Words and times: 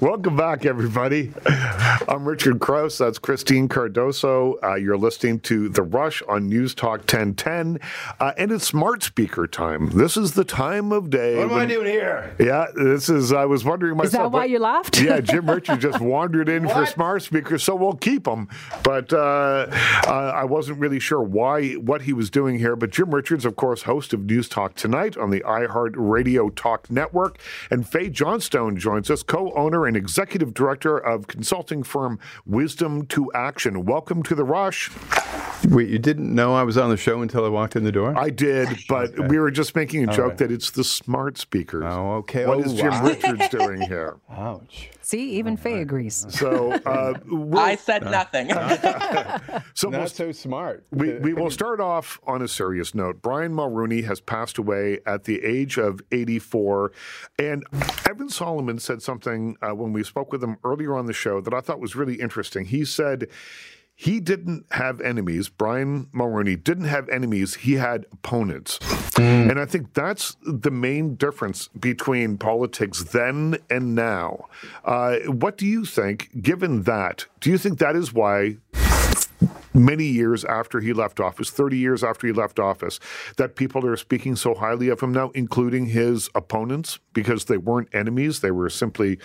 Welcome 0.00 0.36
back, 0.36 0.66
everybody. 0.66 1.32
I'm 1.46 2.26
Richard 2.26 2.58
Crouse. 2.58 2.98
That's 2.98 3.18
Christine 3.18 3.68
Cardoso. 3.68 4.54
Uh, 4.62 4.74
you're 4.74 4.96
listening 4.96 5.38
to 5.40 5.68
The 5.68 5.82
Rush 5.82 6.20
on 6.22 6.48
News 6.48 6.74
Talk 6.74 7.00
1010. 7.00 7.78
Uh, 8.18 8.32
and 8.36 8.50
it's 8.50 8.66
smart 8.66 9.04
speaker 9.04 9.46
time. 9.46 9.90
This 9.90 10.16
is 10.16 10.32
the 10.32 10.42
time 10.44 10.90
of 10.90 11.10
day. 11.10 11.36
What 11.36 11.44
am 11.44 11.50
when, 11.50 11.60
I 11.60 11.66
doing 11.66 11.86
here? 11.86 12.34
Yeah, 12.40 12.66
this 12.74 13.08
is, 13.08 13.32
I 13.32 13.44
was 13.44 13.64
wondering 13.64 13.96
myself. 13.96 14.06
Is 14.06 14.12
that 14.12 14.30
why 14.32 14.46
you 14.46 14.58
laughed? 14.58 15.00
Yeah, 15.00 15.20
Jim 15.20 15.48
Richard 15.48 15.80
just 15.80 16.00
wandered 16.02 16.48
in 16.48 16.68
for 16.68 16.86
smart 16.86 17.22
speakers, 17.22 17.62
so 17.62 17.76
we'll 17.76 17.92
keep 17.92 18.26
him. 18.26 18.48
But 18.82 19.12
uh, 19.12 19.66
uh, 20.06 20.32
I 20.34 20.44
wasn't 20.44 20.78
really 20.80 21.00
sure 21.00 21.22
why, 21.22 21.72
what 21.74 22.02
he 22.02 22.12
was 22.12 22.30
doing 22.30 22.58
here. 22.58 22.74
But 22.74 22.90
Jim 22.90 23.14
Richards, 23.14 23.44
of 23.44 23.54
course, 23.54 23.82
host 23.82 24.12
of 24.12 24.24
News 24.24 24.48
Talk 24.48 24.74
Tonight 24.74 25.16
on 25.16 25.30
the 25.30 25.40
iHeart 25.40 25.92
Radio 25.96 26.50
Talk 26.50 26.90
Network. 26.90 27.38
And 27.70 27.88
Fae 27.88 28.08
Johnstone 28.08 28.76
joins 28.76 29.08
us, 29.10 29.22
co 29.22 29.52
owner 29.52 29.83
and 29.86 29.96
executive 29.96 30.54
director 30.54 30.98
of 30.98 31.26
consulting 31.26 31.82
firm 31.82 32.18
Wisdom 32.46 33.06
to 33.06 33.30
Action. 33.34 33.84
Welcome 33.84 34.22
to 34.24 34.34
the 34.34 34.44
Rush. 34.44 34.90
Wait, 35.68 35.88
you 35.88 35.98
didn't 35.98 36.34
know 36.34 36.54
I 36.54 36.62
was 36.62 36.76
on 36.76 36.90
the 36.90 36.96
show 36.96 37.22
until 37.22 37.44
I 37.44 37.48
walked 37.48 37.76
in 37.76 37.84
the 37.84 37.92
door? 37.92 38.16
I 38.16 38.30
did, 38.30 38.68
but 38.88 39.10
okay. 39.10 39.26
we 39.26 39.38
were 39.38 39.50
just 39.50 39.74
making 39.74 40.08
a 40.08 40.12
joke 40.12 40.28
right. 40.30 40.38
that 40.38 40.52
it's 40.52 40.70
the 40.70 40.84
smart 40.84 41.38
speakers. 41.38 41.84
Oh, 41.86 42.14
okay. 42.16 42.46
What 42.46 42.58
oh, 42.58 42.62
is 42.62 42.74
Jim 42.74 42.90
wow. 42.90 43.06
Richards 43.06 43.48
doing 43.48 43.80
here? 43.80 44.16
Ouch. 44.30 44.90
See, 45.00 45.32
even 45.32 45.56
Fae 45.56 45.80
agrees. 45.80 46.26
So 46.30 46.72
uh, 46.72 47.14
we'll, 47.26 47.58
I 47.58 47.76
said 47.76 48.04
nothing. 48.04 48.48
so 49.74 49.88
not 49.90 49.98
we'll, 49.98 50.06
so 50.08 50.32
smart. 50.32 50.86
We, 50.90 51.18
we 51.18 51.34
will 51.34 51.50
start 51.50 51.80
off 51.80 52.18
on 52.26 52.40
a 52.40 52.48
serious 52.48 52.94
note. 52.94 53.20
Brian 53.20 53.52
Mulroney 53.52 54.04
has 54.04 54.20
passed 54.20 54.56
away 54.56 55.00
at 55.06 55.24
the 55.24 55.44
age 55.44 55.76
of 55.76 56.00
84, 56.10 56.92
and 57.38 57.64
Evan 58.08 58.28
Solomon 58.30 58.78
said 58.78 59.02
something 59.02 59.56
uh, 59.60 59.74
when 59.74 59.92
we 59.92 60.02
spoke 60.04 60.32
with 60.32 60.42
him 60.42 60.56
earlier 60.64 60.96
on 60.96 61.06
the 61.06 61.12
show 61.12 61.40
that 61.42 61.52
I 61.52 61.60
thought 61.60 61.80
was 61.80 61.94
really 61.94 62.14
interesting. 62.14 62.64
He 62.66 62.84
said 62.84 63.28
he 63.96 64.18
didn't 64.18 64.66
have 64.72 65.00
enemies. 65.00 65.48
Brian 65.48 66.06
Mulroney 66.06 66.62
didn't 66.62 66.86
have 66.86 67.08
enemies. 67.08 67.54
He 67.54 67.74
had 67.74 68.06
opponents. 68.12 68.78
Mm. 69.14 69.50
And 69.50 69.60
I 69.60 69.66
think 69.66 69.94
that's 69.94 70.36
the 70.42 70.70
main 70.70 71.14
difference 71.14 71.68
between 71.68 72.36
politics 72.36 73.04
then 73.04 73.58
and 73.70 73.94
now. 73.94 74.46
Uh, 74.84 75.18
what 75.26 75.56
do 75.56 75.66
you 75.66 75.84
think, 75.84 76.42
given 76.42 76.82
that? 76.82 77.26
Do 77.40 77.50
you 77.50 77.58
think 77.58 77.78
that 77.78 77.94
is 77.94 78.12
why 78.12 78.56
many 79.72 80.04
years 80.04 80.44
after 80.44 80.80
he 80.80 80.92
left 80.92 81.20
office, 81.20 81.50
30 81.50 81.76
years 81.76 82.02
after 82.02 82.26
he 82.26 82.32
left 82.32 82.58
office, 82.58 82.98
that 83.36 83.54
people 83.54 83.86
are 83.86 83.96
speaking 83.96 84.34
so 84.34 84.54
highly 84.54 84.88
of 84.88 85.00
him 85.00 85.12
now, 85.12 85.30
including 85.34 85.86
his 85.86 86.30
opponents, 86.34 86.98
because 87.12 87.44
they 87.44 87.58
weren't 87.58 87.88
enemies. 87.94 88.40
They 88.40 88.50
were 88.50 88.70
simply 88.70 89.18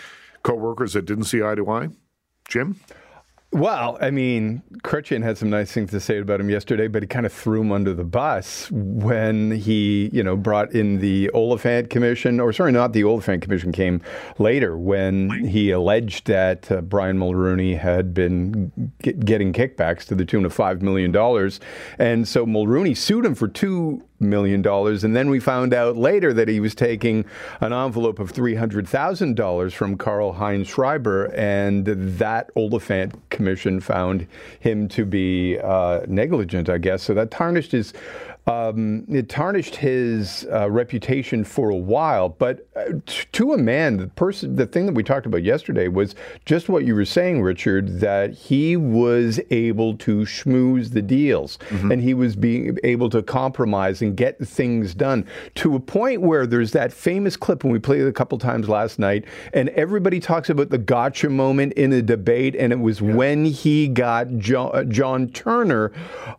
co 0.43 0.53
workers 0.53 0.93
that 0.93 1.05
didn't 1.05 1.25
see 1.25 1.41
eye 1.43 1.55
to 1.55 1.69
eye? 1.69 1.89
Jim? 2.47 2.79
Well, 3.51 3.97
I 3.99 4.11
mean, 4.11 4.61
Chrétien 4.83 5.23
had 5.23 5.35
some 5.39 5.49
nice 5.49 5.71
things 5.71 5.89
to 5.89 5.99
say 5.99 6.19
about 6.19 6.39
him 6.39 6.51
yesterday, 6.51 6.87
but 6.87 7.01
he 7.01 7.07
kind 7.07 7.25
of 7.25 7.33
threw 7.33 7.61
him 7.61 7.71
under 7.71 7.95
the 7.95 8.03
bus 8.03 8.69
when 8.69 9.49
he, 9.49 10.11
you 10.13 10.21
know, 10.21 10.37
brought 10.37 10.71
in 10.73 10.99
the 10.99 11.31
Oliphant 11.33 11.89
Commission, 11.89 12.39
or 12.39 12.53
sorry, 12.53 12.71
not 12.71 12.93
the 12.93 13.03
Oliphant 13.03 13.41
Commission 13.41 13.71
came 13.71 14.01
later 14.37 14.77
when 14.77 15.45
he 15.45 15.71
alleged 15.71 16.27
that 16.27 16.71
uh, 16.71 16.81
Brian 16.81 17.17
Mulroney 17.17 17.75
had 17.75 18.13
been 18.13 18.71
getting 19.01 19.51
kickbacks 19.51 20.05
to 20.05 20.15
the 20.15 20.25
tune 20.25 20.45
of 20.45 20.55
$5 20.55 20.83
million. 20.83 21.15
And 21.97 22.27
so 22.27 22.45
Mulroney 22.45 22.95
sued 22.95 23.25
him 23.25 23.33
for 23.33 23.47
two 23.47 24.03
million 24.19 24.61
dollars, 24.61 25.03
and 25.03 25.15
then 25.15 25.29
we 25.29 25.39
found 25.39 25.73
out 25.73 25.97
later 25.97 26.33
that 26.33 26.47
he 26.47 26.59
was 26.59 26.75
taking 26.75 27.25
an 27.61 27.73
envelope 27.73 28.19
of 28.19 28.31
three 28.31 28.55
hundred 28.55 28.87
thousand 28.87 29.35
dollars 29.35 29.73
from 29.73 29.97
Karlheinz 29.97 30.67
Schreiber, 30.67 31.25
and 31.35 31.85
that 31.85 32.49
Oliphant 32.55 33.13
Commission 33.29 33.79
found 33.79 34.27
him 34.59 34.87
to 34.89 35.05
be 35.05 35.57
uh, 35.59 36.01
negligent, 36.07 36.69
I 36.69 36.77
guess. 36.77 37.03
So 37.03 37.13
that 37.13 37.31
tarnished 37.31 37.71
his 37.71 37.93
um, 38.47 39.05
it 39.09 39.29
tarnished 39.29 39.75
his 39.75 40.47
uh, 40.51 40.69
reputation 40.69 41.43
for 41.43 41.69
a 41.69 41.75
while, 41.75 42.29
but 42.29 42.67
uh, 42.75 42.93
to 43.05 43.53
a 43.53 43.57
man, 43.57 43.97
the 43.97 44.07
person, 44.07 44.55
the 44.55 44.65
thing 44.65 44.85
that 44.87 44.95
we 44.95 45.03
talked 45.03 45.25
about 45.25 45.43
yesterday 45.43 45.87
was 45.87 46.15
just 46.45 46.67
what 46.67 46.83
you 46.83 46.95
were 46.95 47.05
saying, 47.05 47.41
Richard, 47.41 47.99
that 47.99 48.33
he 48.33 48.75
was 48.75 49.39
able 49.51 49.95
to 49.97 50.21
schmooze 50.21 50.93
the 50.93 51.01
deals, 51.01 51.59
mm-hmm. 51.69 51.91
and 51.91 52.01
he 52.01 52.13
was 52.13 52.35
being 52.35 52.77
able 52.83 53.09
to 53.11 53.21
compromise 53.21 54.01
and 54.01 54.17
get 54.17 54.39
things 54.39 54.95
done 54.95 55.27
to 55.55 55.75
a 55.75 55.79
point 55.79 56.21
where 56.21 56.47
there's 56.47 56.71
that 56.71 56.91
famous 56.91 57.37
clip 57.37 57.63
when 57.63 57.71
we 57.71 57.79
played 57.79 58.01
it 58.01 58.07
a 58.07 58.13
couple 58.13 58.37
times 58.37 58.67
last 58.67 58.97
night, 58.97 59.25
and 59.53 59.69
everybody 59.69 60.19
talks 60.19 60.49
about 60.49 60.69
the 60.69 60.77
gotcha 60.77 61.29
moment 61.29 61.73
in 61.73 61.93
a 61.93 62.01
debate, 62.01 62.55
and 62.55 62.73
it 62.73 62.79
was 62.79 62.99
yeah. 62.99 63.13
when 63.13 63.45
he 63.45 63.87
got 63.87 64.27
John, 64.37 64.71
uh, 64.73 64.83
John, 64.85 65.27
Turner 65.29 65.91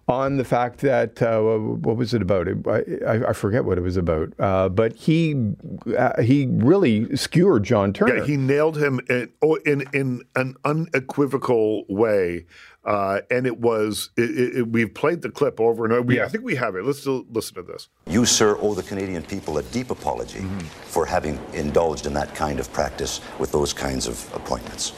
on 0.09 0.37
the 0.39 0.45
fact 0.45 0.81
that 0.81 1.23
uh, 1.23 1.90
what 1.91 1.99
was 1.99 2.15
it 2.15 2.23
about? 2.23 2.47
I, 2.69 3.31
I 3.31 3.33
forget 3.33 3.65
what 3.65 3.77
it 3.77 3.81
was 3.81 3.97
about. 3.97 4.33
Uh, 4.39 4.69
but 4.69 4.95
he 4.95 5.55
uh, 5.99 6.23
he 6.23 6.47
really 6.49 7.17
skewered 7.17 7.65
John 7.65 7.93
Turner. 7.93 8.19
Yeah, 8.19 8.25
he 8.25 8.37
nailed 8.37 8.79
him 8.79 9.01
in 9.09 9.33
oh, 9.43 9.57
in, 9.67 9.85
in 9.93 10.23
an 10.37 10.55
unequivocal 10.65 11.85
way. 11.89 12.47
Uh, 12.85 13.21
and 13.31 13.45
it 13.47 13.59
was 13.59 14.11
it, 14.17 14.59
it, 14.59 14.69
we've 14.69 14.95
played 14.95 15.21
the 15.21 15.31
clip 15.31 15.61
over 15.61 15.85
and 15.85 15.93
over. 15.93 16.03
We, 16.03 16.17
yeah. 16.17 16.25
I 16.25 16.29
think 16.29 16.45
we 16.45 16.55
have 16.55 16.77
it. 16.77 16.85
Let's 16.85 17.05
listen 17.07 17.57
to 17.57 17.63
this. 17.63 17.89
You, 18.07 18.25
sir, 18.25 18.57
owe 18.61 18.75
the 18.75 18.85
Canadian 18.85 19.25
people 19.25 19.59
a 19.59 19.63
deep 19.65 19.91
apology 19.91 20.39
mm-hmm. 20.39 20.61
for 20.61 21.05
having 21.05 21.39
indulged 21.53 22.07
in 22.07 22.15
that 22.15 22.35
kind 22.37 22.61
of 22.61 22.73
practice 22.73 23.21
with 23.39 23.51
those 23.51 23.73
kinds 23.73 24.07
of 24.07 24.33
appointments. 24.35 24.95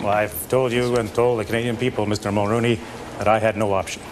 Well, 0.00 0.08
I've 0.08 0.48
told 0.48 0.72
you 0.72 0.96
and 0.96 1.12
told 1.14 1.40
the 1.40 1.44
Canadian 1.46 1.78
people, 1.78 2.04
Mr. 2.04 2.30
Mulroney, 2.30 2.78
that 3.18 3.26
I 3.26 3.38
had 3.38 3.56
no 3.56 3.72
option. 3.72 4.02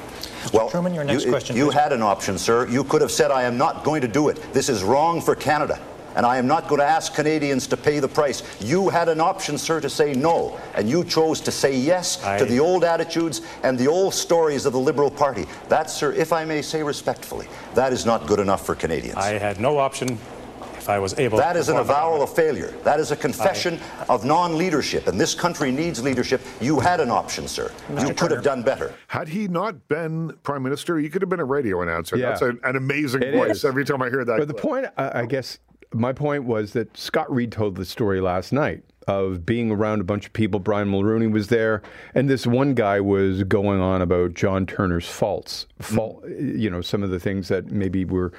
Well, 0.53 0.69
Truman, 0.69 0.94
your 0.94 1.05
next 1.05 1.25
you, 1.25 1.31
question. 1.31 1.56
You 1.56 1.66
please. 1.66 1.75
had 1.75 1.93
an 1.93 2.03
option, 2.03 2.38
sir. 2.38 2.69
You 2.69 2.84
could 2.84 3.00
have 3.00 3.10
said, 3.10 3.31
I 3.31 3.43
am 3.43 3.56
not 3.56 3.84
going 3.84 4.00
to 4.03 4.09
do 4.09 4.28
it. 4.28 4.37
This 4.53 4.69
is 4.69 4.82
wrong 4.84 5.21
for 5.21 5.34
Canada. 5.34 5.81
And 6.16 6.25
I 6.25 6.37
am 6.37 6.47
not 6.47 6.69
going 6.69 6.78
to 6.81 6.87
ask 6.87 7.12
Canadians 7.12 7.66
to 7.66 7.77
pay 7.77 7.99
the 7.99 8.06
price. 8.06 8.44
You 8.60 8.88
had 8.88 9.09
an 9.09 9.21
option, 9.21 9.59
sir, 9.59 9.81
to 9.81 9.91
say 9.91 10.15
no. 10.15 10.59
And 10.75 10.88
you 10.88 11.03
chose 11.03 11.41
to 11.41 11.50
say 11.50 11.77
yes 11.77 12.22
I... 12.22 12.38
to 12.38 12.44
the 12.44 12.60
old 12.60 12.84
attitudes 12.84 13.43
and 13.65 13.77
the 13.77 13.88
old 13.88 14.15
stories 14.15 14.65
of 14.65 14.72
the 14.72 14.78
Liberal 14.78 15.10
Party. 15.10 15.47
That, 15.69 15.91
sir, 15.91 16.12
if 16.12 16.32
I 16.32 16.44
may 16.44 16.62
say 16.62 16.84
respectfully, 16.84 17.49
that 17.75 17.93
is 17.93 18.06
not 18.06 18.28
good 18.28 18.38
enough 18.38 18.65
for 18.65 18.76
Canadians. 18.76 19.16
I 19.16 19.38
had 19.38 19.59
no 19.59 19.78
option 19.78 20.19
if 20.84 20.90
I 20.90 20.98
was 20.98 21.18
able 21.18 21.38
That 21.38 21.56
is 21.56 21.70
an 21.70 21.78
avowal 21.78 22.22
of 22.22 22.34
failure. 22.34 22.74
That 22.84 23.00
is 23.00 23.10
a 23.10 23.16
confession 23.16 23.80
I, 24.00 24.04
of 24.12 24.26
non-leadership, 24.26 25.06
and 25.06 25.18
this 25.18 25.34
country 25.34 25.72
needs 25.72 26.02
leadership. 26.02 26.42
You 26.60 26.78
had 26.78 27.00
an 27.00 27.10
option, 27.10 27.48
sir. 27.48 27.72
Mr. 27.88 28.08
You 28.08 28.14
could 28.14 28.30
have 28.30 28.44
done 28.44 28.62
better. 28.62 28.92
Had 29.06 29.28
he 29.28 29.48
not 29.48 29.88
been 29.88 30.36
prime 30.42 30.62
minister, 30.62 30.98
he 30.98 31.08
could 31.08 31.22
have 31.22 31.30
been 31.30 31.40
a 31.40 31.44
radio 31.44 31.80
announcer. 31.80 32.18
Yeah. 32.18 32.28
That's 32.28 32.42
a, 32.42 32.50
an 32.64 32.76
amazing 32.76 33.22
it 33.22 33.32
voice 33.32 33.56
is. 33.56 33.64
every 33.64 33.86
time 33.86 34.02
I 34.02 34.10
hear 34.10 34.26
that. 34.26 34.36
But 34.38 34.44
clip. 34.44 34.48
the 34.48 34.62
point, 34.62 34.86
I 34.98 35.24
guess, 35.24 35.58
my 35.94 36.12
point 36.12 36.44
was 36.44 36.74
that 36.74 36.94
Scott 36.94 37.32
Reid 37.32 37.50
told 37.50 37.76
the 37.76 37.86
story 37.86 38.20
last 38.20 38.52
night 38.52 38.84
of 39.06 39.46
being 39.46 39.70
around 39.70 40.02
a 40.02 40.04
bunch 40.04 40.26
of 40.26 40.34
people. 40.34 40.60
Brian 40.60 40.90
Mulroney 40.90 41.30
was 41.30 41.48
there, 41.48 41.80
and 42.14 42.28
this 42.28 42.46
one 42.46 42.74
guy 42.74 43.00
was 43.00 43.42
going 43.44 43.80
on 43.80 44.02
about 44.02 44.34
John 44.34 44.66
Turner's 44.66 45.08
faults, 45.08 45.66
fault, 45.78 46.24
mm. 46.24 46.58
you 46.58 46.68
know, 46.68 46.82
some 46.82 47.02
of 47.02 47.08
the 47.08 47.20
things 47.20 47.48
that 47.48 47.70
maybe 47.70 48.04
were 48.04 48.32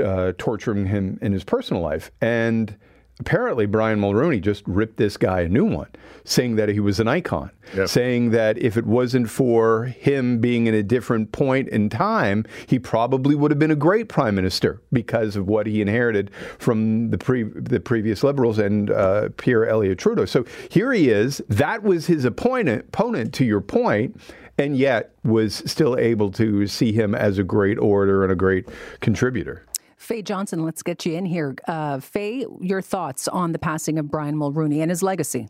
uh, 0.00 0.32
torturing 0.38 0.86
him 0.86 1.18
in 1.20 1.32
his 1.32 1.44
personal 1.44 1.82
life. 1.82 2.10
And 2.20 2.76
apparently, 3.20 3.66
Brian 3.66 4.00
Mulroney 4.00 4.40
just 4.40 4.66
ripped 4.66 4.96
this 4.96 5.16
guy 5.16 5.42
a 5.42 5.48
new 5.48 5.64
one, 5.64 5.88
saying 6.24 6.56
that 6.56 6.68
he 6.68 6.80
was 6.80 7.00
an 7.00 7.08
icon, 7.08 7.50
yep. 7.74 7.88
saying 7.88 8.30
that 8.30 8.58
if 8.58 8.76
it 8.76 8.86
wasn't 8.86 9.30
for 9.30 9.84
him 9.84 10.40
being 10.40 10.66
in 10.66 10.74
a 10.74 10.82
different 10.82 11.32
point 11.32 11.68
in 11.68 11.88
time, 11.88 12.44
he 12.66 12.78
probably 12.78 13.34
would 13.34 13.50
have 13.50 13.58
been 13.58 13.70
a 13.70 13.76
great 13.76 14.08
prime 14.08 14.34
minister 14.34 14.80
because 14.92 15.36
of 15.36 15.46
what 15.46 15.66
he 15.66 15.80
inherited 15.80 16.30
from 16.58 17.10
the, 17.10 17.18
pre- 17.18 17.44
the 17.44 17.80
previous 17.80 18.22
Liberals 18.24 18.58
and 18.58 18.90
uh, 18.90 19.28
Pierre 19.36 19.66
Elliott 19.66 19.98
Trudeau. 19.98 20.24
So 20.24 20.44
here 20.68 20.92
he 20.92 21.10
is. 21.10 21.40
That 21.48 21.82
was 21.82 22.06
his 22.06 22.24
opponent, 22.24 22.86
opponent 22.88 23.32
to 23.34 23.44
your 23.44 23.60
point 23.60 24.20
and 24.58 24.76
yet 24.76 25.14
was 25.24 25.62
still 25.66 25.98
able 25.98 26.30
to 26.30 26.66
see 26.66 26.92
him 26.92 27.14
as 27.14 27.38
a 27.38 27.42
great 27.42 27.78
orator 27.78 28.22
and 28.22 28.32
a 28.32 28.36
great 28.36 28.68
contributor. 29.00 29.64
Fae 30.04 30.20
Johnson, 30.20 30.62
let's 30.64 30.82
get 30.82 31.06
you 31.06 31.14
in 31.14 31.24
here. 31.24 31.54
Uh, 31.66 31.98
Fae, 31.98 32.44
your 32.60 32.82
thoughts 32.82 33.26
on 33.26 33.52
the 33.52 33.58
passing 33.58 33.98
of 33.98 34.10
Brian 34.10 34.36
Mulroney 34.36 34.80
and 34.82 34.90
his 34.90 35.02
legacy? 35.02 35.48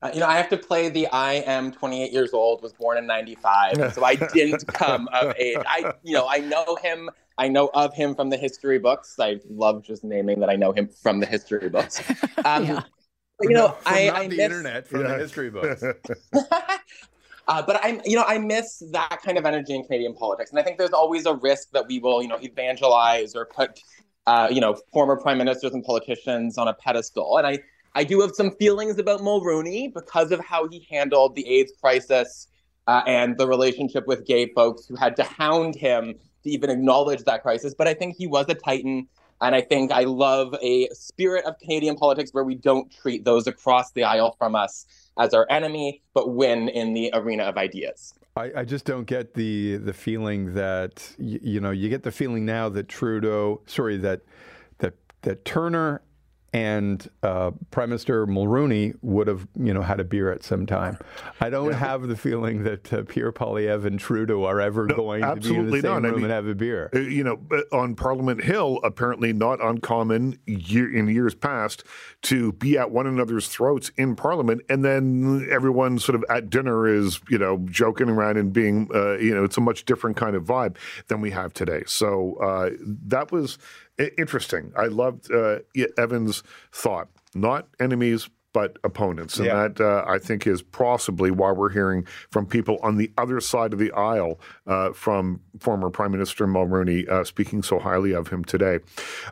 Uh, 0.00 0.10
you 0.14 0.20
know, 0.20 0.26
I 0.26 0.36
have 0.36 0.48
to 0.50 0.56
play 0.56 0.88
the 0.88 1.08
I 1.08 1.34
am 1.34 1.72
28 1.72 2.12
years 2.12 2.32
old, 2.32 2.62
was 2.62 2.72
born 2.72 2.96
in 2.96 3.06
95, 3.06 3.92
so 3.92 4.04
I 4.04 4.14
didn't 4.34 4.66
come 4.68 5.08
of 5.12 5.34
age. 5.36 5.58
I, 5.66 5.92
you 6.02 6.14
know, 6.14 6.28
I 6.28 6.38
know 6.38 6.76
him. 6.76 7.10
I 7.36 7.48
know 7.48 7.70
of 7.74 7.92
him 7.92 8.14
from 8.14 8.30
the 8.30 8.36
history 8.36 8.78
books. 8.78 9.16
I 9.18 9.40
love 9.50 9.82
just 9.82 10.04
naming 10.04 10.38
that 10.40 10.48
I 10.48 10.54
know 10.54 10.72
him 10.72 10.86
from 10.88 11.18
the 11.18 11.26
history 11.26 11.68
books. 11.68 12.02
Um, 12.44 12.66
yeah. 12.66 12.82
You 13.40 13.50
know, 13.50 13.68
from 13.68 13.94
I, 13.94 14.06
not 14.06 14.16
I 14.16 14.22
the 14.28 14.36
miss... 14.36 14.44
internet, 14.44 14.86
from 14.86 15.00
yeah. 15.00 15.08
the 15.08 15.18
history 15.18 15.50
books. 15.50 15.82
Uh, 17.46 17.62
but 17.62 17.78
I'm, 17.82 18.00
you 18.04 18.16
know, 18.16 18.24
I 18.26 18.38
miss 18.38 18.82
that 18.92 19.20
kind 19.22 19.36
of 19.36 19.44
energy 19.44 19.74
in 19.74 19.82
Canadian 19.84 20.14
politics, 20.14 20.50
and 20.50 20.58
I 20.58 20.62
think 20.62 20.78
there's 20.78 20.92
always 20.92 21.26
a 21.26 21.34
risk 21.34 21.70
that 21.72 21.86
we 21.86 21.98
will, 21.98 22.22
you 22.22 22.28
know, 22.28 22.38
evangelize 22.40 23.34
or 23.34 23.44
put 23.44 23.80
uh, 24.26 24.48
you 24.50 24.60
know, 24.60 24.74
former 24.92 25.16
prime 25.16 25.38
ministers 25.38 25.72
and 25.72 25.84
politicians 25.84 26.56
on 26.58 26.68
a 26.68 26.74
pedestal. 26.74 27.36
And 27.36 27.46
I, 27.46 27.58
I 27.94 28.04
do 28.04 28.20
have 28.20 28.32
some 28.34 28.52
feelings 28.56 28.98
about 28.98 29.20
Mulroney 29.20 29.92
because 29.92 30.32
of 30.32 30.40
how 30.40 30.68
he 30.68 30.86
handled 30.90 31.34
the 31.34 31.46
AIDS 31.46 31.72
crisis 31.80 32.48
uh, 32.86 33.02
and 33.06 33.36
the 33.36 33.46
relationship 33.46 34.06
with 34.06 34.26
gay 34.26 34.52
folks 34.52 34.86
who 34.86 34.96
had 34.96 35.16
to 35.16 35.24
hound 35.24 35.74
him 35.74 36.14
to 36.42 36.50
even 36.50 36.70
acknowledge 36.70 37.22
that 37.24 37.42
crisis. 37.42 37.74
But 37.74 37.86
I 37.86 37.94
think 37.94 38.16
he 38.16 38.26
was 38.26 38.46
a 38.48 38.54
titan. 38.54 39.08
And 39.40 39.54
I 39.54 39.60
think 39.60 39.92
I 39.92 40.04
love 40.04 40.54
a 40.62 40.88
spirit 40.92 41.44
of 41.44 41.58
Canadian 41.58 41.96
politics 41.96 42.30
where 42.32 42.44
we 42.44 42.54
don't 42.54 42.90
treat 42.90 43.24
those 43.24 43.46
across 43.46 43.92
the 43.92 44.04
aisle 44.04 44.36
from 44.38 44.54
us 44.54 44.86
as 45.18 45.34
our 45.34 45.46
enemy, 45.50 46.02
but 46.14 46.34
win 46.34 46.68
in 46.68 46.94
the 46.94 47.10
arena 47.12 47.44
of 47.44 47.56
ideas. 47.56 48.14
I, 48.36 48.50
I, 48.56 48.64
just 48.64 48.84
don't 48.84 49.04
get 49.04 49.34
the 49.34 49.76
the 49.76 49.92
feeling 49.92 50.54
that 50.54 51.08
you, 51.18 51.38
you 51.40 51.60
know 51.60 51.70
you 51.70 51.88
get 51.88 52.02
the 52.02 52.10
feeling 52.10 52.44
now 52.44 52.68
that 52.70 52.88
Trudeau, 52.88 53.60
sorry 53.66 53.96
that 53.98 54.22
that 54.78 54.94
that 55.22 55.44
Turner 55.44 56.02
and 56.54 57.10
uh, 57.24 57.50
Prime 57.72 57.88
Minister 57.88 58.28
Mulroney 58.28 58.94
would 59.02 59.26
have, 59.26 59.48
you 59.58 59.74
know, 59.74 59.82
had 59.82 59.98
a 59.98 60.04
beer 60.04 60.30
at 60.30 60.44
some 60.44 60.66
time. 60.66 60.96
I 61.40 61.50
don't 61.50 61.72
yeah. 61.72 61.78
have 61.78 62.06
the 62.06 62.16
feeling 62.16 62.62
that 62.62 62.92
uh, 62.92 63.02
Pierre 63.02 63.32
Poilievre 63.32 63.84
and 63.84 63.98
Trudeau 63.98 64.44
are 64.44 64.60
ever 64.60 64.86
no, 64.86 64.94
going 64.94 65.22
to 65.22 65.34
be 65.34 65.52
in 65.56 65.66
the 65.66 65.72
same 65.72 65.82
not. 65.82 66.02
room 66.02 66.06
I 66.06 66.10
mean, 66.14 66.24
and 66.24 66.32
have 66.32 66.46
a 66.46 66.54
beer. 66.54 66.90
Uh, 66.94 67.00
you 67.00 67.24
know, 67.24 67.40
on 67.72 67.96
Parliament 67.96 68.44
Hill, 68.44 68.78
apparently 68.84 69.32
not 69.32 69.60
uncommon 69.60 70.38
year, 70.46 70.96
in 70.96 71.08
years 71.08 71.34
past 71.34 71.82
to 72.22 72.52
be 72.52 72.78
at 72.78 72.92
one 72.92 73.08
another's 73.08 73.48
throats 73.48 73.90
in 73.96 74.14
Parliament, 74.14 74.62
and 74.68 74.84
then 74.84 75.48
everyone 75.50 75.98
sort 75.98 76.14
of 76.14 76.24
at 76.30 76.50
dinner 76.50 76.86
is, 76.86 77.20
you 77.28 77.36
know, 77.36 77.58
joking 77.64 78.08
around 78.08 78.36
and 78.36 78.52
being, 78.52 78.88
uh, 78.94 79.14
you 79.14 79.34
know, 79.34 79.42
it's 79.42 79.56
a 79.56 79.60
much 79.60 79.86
different 79.86 80.16
kind 80.16 80.36
of 80.36 80.44
vibe 80.44 80.76
than 81.08 81.20
we 81.20 81.32
have 81.32 81.52
today. 81.52 81.82
So 81.88 82.36
uh, 82.36 82.70
that 83.06 83.32
was 83.32 83.58
interesting. 84.18 84.72
I 84.76 84.86
loved 84.86 85.30
uh, 85.32 85.60
Evan's 85.98 86.42
thought. 86.72 87.08
Not 87.34 87.68
enemies, 87.80 88.28
but 88.54 88.78
opponents. 88.84 89.36
And 89.36 89.46
yeah. 89.46 89.68
that, 89.68 89.80
uh, 89.80 90.04
I 90.06 90.18
think, 90.18 90.46
is 90.46 90.62
possibly 90.62 91.30
why 91.30 91.52
we're 91.52 91.70
hearing 91.70 92.06
from 92.30 92.46
people 92.46 92.78
on 92.82 92.96
the 92.96 93.12
other 93.18 93.40
side 93.40 93.74
of 93.74 93.78
the 93.78 93.92
aisle 93.92 94.40
uh, 94.66 94.92
from 94.92 95.40
former 95.58 95.90
Prime 95.90 96.12
Minister 96.12 96.46
Mulroney 96.46 97.06
uh, 97.08 97.24
speaking 97.24 97.62
so 97.62 97.78
highly 97.78 98.12
of 98.12 98.28
him 98.28 98.44
today. 98.44 98.78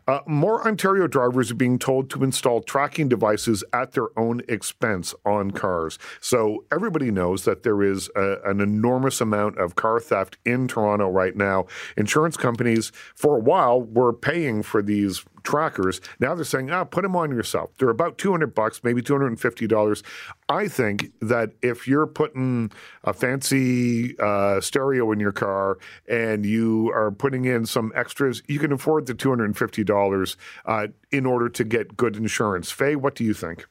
Uh, 0.06 0.20
more 0.26 0.66
Ontario 0.66 1.06
drivers 1.06 1.52
are 1.52 1.54
being 1.54 1.78
told 1.78 2.10
to 2.10 2.24
install 2.24 2.60
tracking 2.60 3.08
devices 3.08 3.62
at 3.72 3.92
their 3.92 4.08
own 4.18 4.42
expense 4.48 5.14
on 5.24 5.52
cars. 5.52 5.98
So 6.20 6.64
everybody 6.72 7.12
knows 7.12 7.44
that 7.44 7.62
there 7.62 7.82
is 7.82 8.10
a, 8.16 8.38
an 8.44 8.60
enormous 8.60 9.20
amount 9.20 9.56
of 9.58 9.76
car 9.76 10.00
theft 10.00 10.36
in 10.44 10.66
Toronto 10.66 11.08
right 11.08 11.36
now. 11.36 11.66
Insurance 11.96 12.36
companies, 12.36 12.90
for 13.14 13.36
a 13.36 13.40
while, 13.40 13.80
were 13.80 14.12
paying 14.12 14.64
for 14.64 14.82
these 14.82 15.24
trackers. 15.42 16.00
Now 16.20 16.34
they're 16.34 16.44
saying, 16.44 16.70
ah, 16.70 16.84
put 16.84 17.02
them 17.02 17.16
on 17.16 17.30
yourself. 17.30 17.70
They're 17.78 17.90
about 17.90 18.18
200 18.18 18.54
bucks, 18.54 18.82
maybe 18.82 19.02
$250. 19.02 20.02
I 20.48 20.68
think 20.68 21.12
that 21.20 21.50
if 21.62 21.86
you're 21.86 22.06
putting 22.06 22.70
a 23.04 23.12
fancy 23.12 24.18
uh, 24.18 24.60
stereo 24.60 25.12
in 25.12 25.20
your 25.20 25.32
car 25.32 25.78
and 26.08 26.44
you 26.44 26.90
are 26.92 27.10
putting 27.10 27.44
in 27.44 27.66
some 27.66 27.92
extras, 27.94 28.42
you 28.48 28.58
can 28.58 28.72
afford 28.72 29.06
the 29.06 29.14
$250 29.14 30.36
uh, 30.66 30.86
in 31.10 31.26
order 31.26 31.48
to 31.48 31.64
get 31.64 31.96
good 31.96 32.16
insurance. 32.16 32.70
Fae, 32.70 32.94
what 32.94 33.14
do 33.14 33.24
you 33.24 33.34
think? 33.34 33.66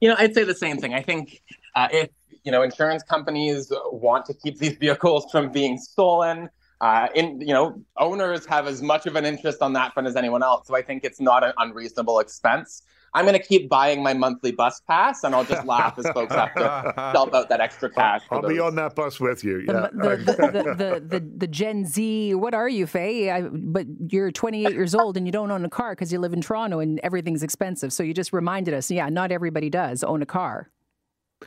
You 0.00 0.08
know, 0.10 0.16
I'd 0.18 0.34
say 0.34 0.44
the 0.44 0.54
same 0.54 0.78
thing. 0.78 0.94
I 0.94 1.02
think 1.02 1.42
uh, 1.74 1.88
if 1.90 2.10
you 2.44 2.52
know 2.52 2.62
insurance 2.62 3.02
companies 3.02 3.72
want 3.90 4.26
to 4.26 4.34
keep 4.34 4.58
these 4.58 4.76
vehicles 4.76 5.26
from 5.32 5.50
being 5.50 5.78
stolen, 5.78 6.50
uh, 6.80 7.08
in 7.14 7.40
you 7.40 7.54
know 7.54 7.80
owners 7.98 8.44
have 8.46 8.66
as 8.66 8.82
much 8.82 9.06
of 9.06 9.16
an 9.16 9.24
interest 9.24 9.62
on 9.62 9.72
that 9.72 9.94
front 9.94 10.06
as 10.06 10.16
anyone 10.16 10.42
else 10.42 10.66
so 10.66 10.76
i 10.76 10.82
think 10.82 11.04
it's 11.04 11.20
not 11.20 11.44
an 11.44 11.52
unreasonable 11.58 12.18
expense. 12.20 12.82
I'm 13.14 13.24
going 13.24 13.40
to 13.40 13.42
keep 13.42 13.70
buying 13.70 14.02
my 14.02 14.12
monthly 14.12 14.52
bus 14.52 14.82
pass 14.86 15.24
and 15.24 15.34
i'll 15.34 15.44
just 15.44 15.66
laugh 15.66 15.98
as 15.98 16.06
folks 16.10 16.34
have 16.34 16.54
to 16.54 16.92
dump 17.14 17.32
out 17.32 17.48
that 17.48 17.60
extra 17.60 17.88
cash 17.88 18.20
i'll, 18.30 18.42
I'll 18.42 18.48
be 18.48 18.58
on 18.58 18.74
that 18.74 18.94
bus 18.94 19.18
with 19.18 19.42
you 19.42 19.64
yeah. 19.66 19.88
the, 19.90 20.16
the, 20.16 20.32
the, 20.34 20.74
the, 20.74 21.00
the, 21.00 21.30
the 21.38 21.46
gen 21.46 21.86
z 21.86 22.34
what 22.34 22.52
are 22.52 22.68
you 22.68 22.86
fae? 22.86 23.30
I, 23.30 23.42
but 23.42 23.86
you're 24.08 24.30
28 24.30 24.74
years 24.74 24.94
old 24.94 25.16
and 25.16 25.26
you 25.26 25.32
don't 25.32 25.50
own 25.50 25.64
a 25.64 25.70
car 25.70 25.92
because 25.92 26.12
you 26.12 26.18
live 26.18 26.34
in 26.34 26.42
toronto 26.42 26.78
and 26.80 27.00
everything's 27.02 27.42
expensive 27.42 27.90
so 27.90 28.02
you 28.02 28.12
just 28.12 28.34
reminded 28.34 28.74
us 28.74 28.90
yeah 28.90 29.08
not 29.08 29.32
everybody 29.32 29.70
does 29.70 30.04
own 30.04 30.20
a 30.20 30.26
car 30.26 30.70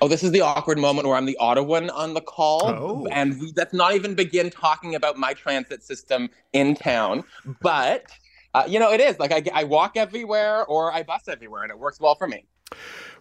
Oh, 0.01 0.07
this 0.07 0.23
is 0.23 0.31
the 0.31 0.41
awkward 0.41 0.77
moment 0.77 1.07
where 1.07 1.17
I'm 1.17 1.25
the 1.25 1.37
Ottawan 1.41 1.91
on 1.93 2.13
the 2.13 2.21
call, 2.21 2.67
oh. 2.67 3.07
and 3.11 3.39
we, 3.39 3.51
let's 3.55 3.73
not 3.73 3.95
even 3.95 4.13
begin 4.13 4.49
talking 4.49 4.95
about 4.95 5.17
my 5.17 5.33
transit 5.33 5.83
system 5.83 6.29
in 6.53 6.75
town. 6.75 7.23
But 7.61 8.05
uh, 8.53 8.63
you 8.67 8.79
know, 8.79 8.91
it 8.91 9.01
is 9.01 9.19
like 9.19 9.31
I, 9.31 9.43
I 9.53 9.63
walk 9.63 9.97
everywhere 9.97 10.65
or 10.65 10.93
I 10.93 11.03
bus 11.03 11.27
everywhere, 11.27 11.63
and 11.63 11.71
it 11.71 11.79
works 11.79 11.99
well 11.99 12.15
for 12.15 12.27
me. 12.27 12.45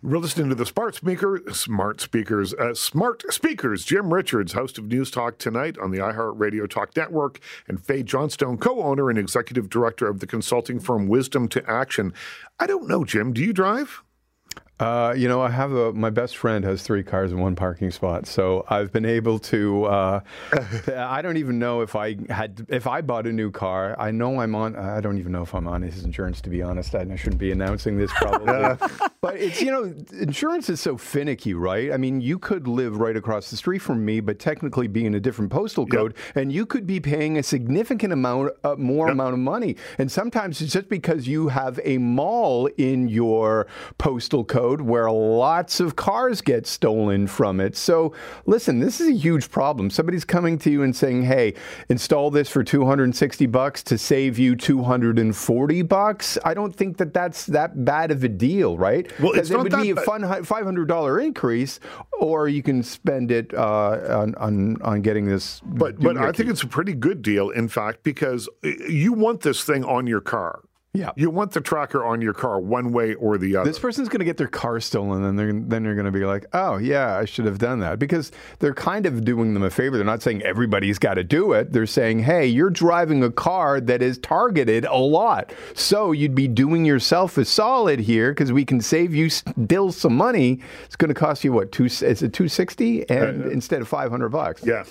We're 0.02 0.18
listening 0.18 0.50
to 0.50 0.54
the 0.54 0.66
smart 0.66 0.94
speaker, 0.94 1.42
smart 1.52 2.00
speakers, 2.00 2.54
uh, 2.54 2.74
smart 2.74 3.24
speakers. 3.32 3.84
Jim 3.84 4.12
Richards, 4.12 4.52
host 4.52 4.78
of 4.78 4.84
News 4.84 5.10
Talk 5.10 5.38
tonight 5.38 5.76
on 5.78 5.90
the 5.90 5.98
iHeartRadio 5.98 6.68
Talk 6.68 6.94
Network, 6.94 7.40
and 7.66 7.84
Fae 7.84 8.02
Johnstone, 8.02 8.58
co-owner 8.58 9.10
and 9.10 9.18
executive 9.18 9.68
director 9.68 10.06
of 10.06 10.20
the 10.20 10.26
consulting 10.26 10.78
firm 10.78 11.08
Wisdom 11.08 11.48
to 11.48 11.68
Action. 11.68 12.12
I 12.60 12.66
don't 12.66 12.86
know, 12.86 13.04
Jim. 13.04 13.32
Do 13.32 13.42
you 13.42 13.52
drive? 13.52 14.02
Uh, 14.80 15.12
you 15.16 15.26
know, 15.26 15.42
I 15.42 15.50
have 15.50 15.72
a, 15.72 15.92
my 15.92 16.10
best 16.10 16.36
friend 16.36 16.64
has 16.64 16.82
three 16.82 17.02
cars 17.02 17.32
in 17.32 17.40
one 17.40 17.56
parking 17.56 17.90
spot, 17.90 18.26
so 18.26 18.64
I've 18.68 18.92
been 18.92 19.04
able 19.04 19.40
to. 19.40 19.84
Uh, 19.86 20.20
I 20.96 21.20
don't 21.20 21.36
even 21.36 21.58
know 21.58 21.80
if 21.80 21.96
I 21.96 22.16
had 22.28 22.64
if 22.68 22.86
I 22.86 23.00
bought 23.00 23.26
a 23.26 23.32
new 23.32 23.50
car. 23.50 23.96
I 23.98 24.12
know 24.12 24.40
I'm 24.40 24.54
on. 24.54 24.76
I 24.76 25.00
don't 25.00 25.18
even 25.18 25.32
know 25.32 25.42
if 25.42 25.52
I'm 25.52 25.66
on 25.66 25.82
his 25.82 26.04
insurance. 26.04 26.40
To 26.42 26.50
be 26.50 26.62
honest, 26.62 26.94
I 26.94 27.16
shouldn't 27.16 27.40
be 27.40 27.50
announcing 27.50 27.98
this 27.98 28.12
probably. 28.14 28.86
but 29.20 29.36
it's 29.36 29.60
you 29.60 29.72
know, 29.72 29.92
insurance 30.12 30.70
is 30.70 30.80
so 30.80 30.96
finicky, 30.96 31.54
right? 31.54 31.90
I 31.92 31.96
mean, 31.96 32.20
you 32.20 32.38
could 32.38 32.68
live 32.68 32.98
right 33.00 33.16
across 33.16 33.50
the 33.50 33.56
street 33.56 33.80
from 33.80 34.04
me, 34.04 34.20
but 34.20 34.38
technically 34.38 34.86
be 34.86 35.04
in 35.04 35.14
a 35.14 35.20
different 35.20 35.50
postal 35.50 35.86
code, 35.86 36.14
yep. 36.16 36.36
and 36.36 36.52
you 36.52 36.64
could 36.64 36.86
be 36.86 37.00
paying 37.00 37.36
a 37.36 37.42
significant 37.42 38.12
amount, 38.12 38.52
uh, 38.62 38.76
more 38.76 39.08
yep. 39.08 39.14
amount 39.14 39.32
of 39.32 39.40
money. 39.40 39.74
And 39.98 40.10
sometimes 40.10 40.60
it's 40.60 40.72
just 40.72 40.88
because 40.88 41.26
you 41.26 41.48
have 41.48 41.80
a 41.82 41.98
mall 41.98 42.68
in 42.76 43.08
your 43.08 43.66
postal 43.98 44.44
code 44.44 44.67
road 44.68 44.80
where 44.82 45.10
lots 45.10 45.80
of 45.80 45.96
cars 45.96 46.40
get 46.40 46.66
stolen 46.66 47.26
from 47.26 47.60
it. 47.60 47.76
So, 47.76 48.12
listen, 48.46 48.80
this 48.80 49.00
is 49.00 49.08
a 49.08 49.12
huge 49.12 49.50
problem. 49.50 49.90
Somebody's 49.90 50.24
coming 50.24 50.58
to 50.58 50.70
you 50.70 50.82
and 50.82 50.94
saying, 50.94 51.22
"Hey, 51.22 51.54
install 51.88 52.30
this 52.30 52.48
for 52.48 52.62
260 52.62 53.46
bucks 53.46 53.82
to 53.84 53.98
save 53.98 54.38
you 54.38 54.56
240 54.56 55.82
bucks." 55.82 56.38
I 56.44 56.54
don't 56.54 56.74
think 56.74 56.98
that 56.98 57.14
that's 57.14 57.46
that 57.46 57.84
bad 57.84 58.10
of 58.10 58.22
a 58.24 58.28
deal, 58.28 58.76
right? 58.76 59.10
Well, 59.20 59.32
it's 59.32 59.50
it 59.50 59.58
would 59.58 59.72
be 59.72 59.90
a 59.90 59.96
fun 59.96 60.22
$500 60.22 61.24
increase, 61.24 61.80
or 62.20 62.48
you 62.48 62.62
can 62.62 62.82
spend 62.82 63.30
it 63.30 63.54
uh, 63.54 64.20
on, 64.22 64.34
on 64.36 64.82
on 64.82 65.02
getting 65.02 65.26
this. 65.26 65.60
But 65.64 65.98
but 66.00 66.16
I 66.16 66.32
think 66.32 66.50
it's 66.50 66.62
a 66.62 66.68
pretty 66.68 66.94
good 66.94 67.22
deal, 67.22 67.50
in 67.50 67.68
fact, 67.68 68.02
because 68.02 68.48
you 68.62 69.12
want 69.12 69.40
this 69.40 69.64
thing 69.64 69.84
on 69.84 70.06
your 70.06 70.20
car. 70.20 70.60
Yeah. 70.98 71.12
You 71.14 71.30
want 71.30 71.52
the 71.52 71.60
tracker 71.60 72.04
on 72.04 72.20
your 72.20 72.32
car 72.32 72.58
one 72.58 72.92
way 72.92 73.14
or 73.14 73.38
the 73.38 73.56
other. 73.56 73.70
This 73.70 73.78
person's 73.78 74.08
going 74.08 74.18
to 74.18 74.24
get 74.24 74.36
their 74.36 74.48
car 74.48 74.80
stolen 74.80 75.22
and 75.24 75.38
they're, 75.38 75.52
then 75.52 75.84
they're 75.84 75.94
going 75.94 76.06
to 76.06 76.12
be 76.12 76.24
like, 76.24 76.44
oh, 76.52 76.76
yeah, 76.78 77.16
I 77.16 77.24
should 77.24 77.44
have 77.44 77.58
done 77.58 77.78
that. 77.80 77.98
Because 78.00 78.32
they're 78.58 78.74
kind 78.74 79.06
of 79.06 79.24
doing 79.24 79.54
them 79.54 79.62
a 79.62 79.70
favor. 79.70 79.96
They're 79.96 80.04
not 80.04 80.22
saying 80.22 80.42
everybody's 80.42 80.98
got 80.98 81.14
to 81.14 81.24
do 81.24 81.52
it. 81.52 81.72
They're 81.72 81.86
saying, 81.86 82.20
hey, 82.20 82.46
you're 82.46 82.70
driving 82.70 83.22
a 83.22 83.30
car 83.30 83.80
that 83.80 84.02
is 84.02 84.18
targeted 84.18 84.84
a 84.86 84.96
lot. 84.96 85.52
So 85.74 86.10
you'd 86.10 86.34
be 86.34 86.48
doing 86.48 86.84
yourself 86.84 87.38
a 87.38 87.44
solid 87.44 88.00
here 88.00 88.32
because 88.32 88.50
we 88.50 88.64
can 88.64 88.80
save 88.80 89.14
you 89.14 89.30
still 89.30 89.92
some 89.92 90.16
money. 90.16 90.60
It's 90.84 90.96
going 90.96 91.10
to 91.10 91.14
cost 91.14 91.44
you, 91.44 91.52
what, 91.52 91.70
two, 91.70 91.84
is 91.84 92.02
it 92.02 92.32
260 92.32 93.08
and 93.08 93.44
uh, 93.44 93.48
instead 93.50 93.80
of 93.80 93.88
500 93.88 94.28
bucks? 94.30 94.66
Yeah. 94.66 94.84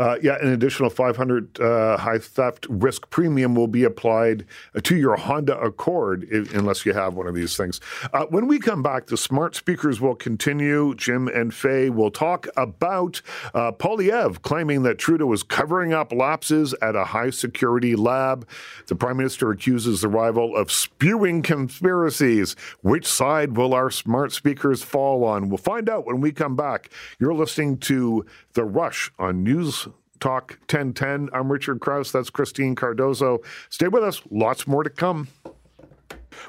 Uh, 0.00 0.16
yeah, 0.22 0.38
an 0.40 0.48
additional 0.48 0.88
500 0.88 1.60
uh, 1.60 1.98
high 1.98 2.18
theft 2.18 2.66
risk 2.70 3.10
premium 3.10 3.54
will 3.54 3.66
be 3.66 3.84
applied 3.84 4.46
to 4.82 4.96
your 4.96 5.14
Honda 5.14 5.60
Accord 5.60 6.26
if, 6.30 6.54
unless 6.54 6.86
you 6.86 6.94
have 6.94 7.16
one 7.16 7.26
of 7.26 7.34
these 7.34 7.54
things. 7.54 7.82
Uh, 8.14 8.24
when 8.30 8.46
we 8.46 8.58
come 8.58 8.82
back, 8.82 9.08
the 9.08 9.18
smart 9.18 9.54
speakers 9.54 10.00
will 10.00 10.14
continue. 10.14 10.94
Jim 10.94 11.28
and 11.28 11.52
Fae 11.52 11.90
will 11.90 12.10
talk 12.10 12.48
about 12.56 13.20
uh, 13.52 13.72
Poilievre 13.72 14.40
claiming 14.40 14.84
that 14.84 14.98
Trudeau 14.98 15.26
was 15.26 15.42
covering 15.42 15.92
up 15.92 16.12
lapses 16.12 16.74
at 16.80 16.96
a 16.96 17.04
high 17.04 17.28
security 17.28 17.94
lab. 17.94 18.48
The 18.86 18.96
prime 18.96 19.18
minister 19.18 19.50
accuses 19.50 20.00
the 20.00 20.08
rival 20.08 20.56
of 20.56 20.72
spewing 20.72 21.42
conspiracies. 21.42 22.56
Which 22.80 23.06
side 23.06 23.54
will 23.54 23.74
our 23.74 23.90
smart 23.90 24.32
speakers 24.32 24.82
fall 24.82 25.24
on? 25.24 25.50
We'll 25.50 25.58
find 25.58 25.90
out 25.90 26.06
when 26.06 26.22
we 26.22 26.32
come 26.32 26.56
back. 26.56 26.88
You're 27.18 27.34
listening 27.34 27.76
to 27.80 28.24
The 28.54 28.64
Rush 28.64 29.12
on 29.18 29.44
News 29.44 29.88
Talk 30.20 30.58
1010. 30.70 31.30
I'm 31.32 31.50
Richard 31.50 31.80
Crouse. 31.80 32.12
That's 32.12 32.30
Christine 32.30 32.76
Cardoso. 32.76 33.38
Stay 33.70 33.88
with 33.88 34.04
us. 34.04 34.22
Lots 34.30 34.66
more 34.66 34.82
to 34.82 34.90
come. 34.90 35.28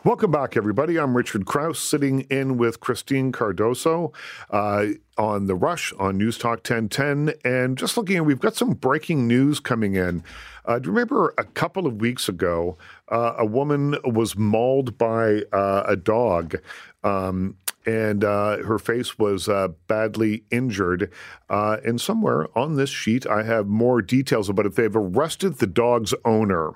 Welcome 0.03 0.31
back, 0.31 0.57
everybody. 0.57 0.97
I'm 0.97 1.15
Richard 1.15 1.45
Crouse, 1.45 1.79
sitting 1.79 2.21
in 2.21 2.57
with 2.57 2.79
Christine 2.79 3.31
Cardoso 3.31 4.13
uh, 4.49 4.87
on 5.17 5.47
The 5.47 5.55
Rush 5.55 5.93
on 5.99 6.17
News 6.17 6.37
Talk 6.37 6.59
1010. 6.59 7.33
And 7.43 7.77
just 7.77 7.97
looking 7.97 8.17
at, 8.17 8.25
we've 8.25 8.39
got 8.39 8.55
some 8.55 8.73
breaking 8.73 9.27
news 9.27 9.59
coming 9.59 9.95
in. 9.95 10.23
Uh, 10.65 10.79
do 10.79 10.87
you 10.87 10.93
remember 10.93 11.33
a 11.37 11.43
couple 11.43 11.87
of 11.87 12.01
weeks 12.01 12.29
ago, 12.29 12.77
uh, 13.09 13.35
a 13.37 13.45
woman 13.45 13.95
was 14.03 14.37
mauled 14.37 14.97
by 14.97 15.43
uh, 15.51 15.83
a 15.87 15.95
dog? 15.95 16.55
Um, 17.03 17.55
and 17.85 18.23
uh, 18.23 18.57
her 18.57 18.79
face 18.79 19.17
was 19.17 19.47
uh, 19.49 19.69
badly 19.87 20.43
injured. 20.51 21.11
Uh, 21.49 21.77
and 21.85 21.99
somewhere 21.99 22.47
on 22.57 22.75
this 22.75 22.89
sheet, 22.89 23.25
I 23.27 23.43
have 23.43 23.67
more 23.67 24.01
details 24.01 24.49
about 24.49 24.65
it. 24.65 24.75
They've 24.75 24.95
arrested 24.95 25.57
the 25.57 25.67
dog's 25.67 26.13
owner. 26.25 26.73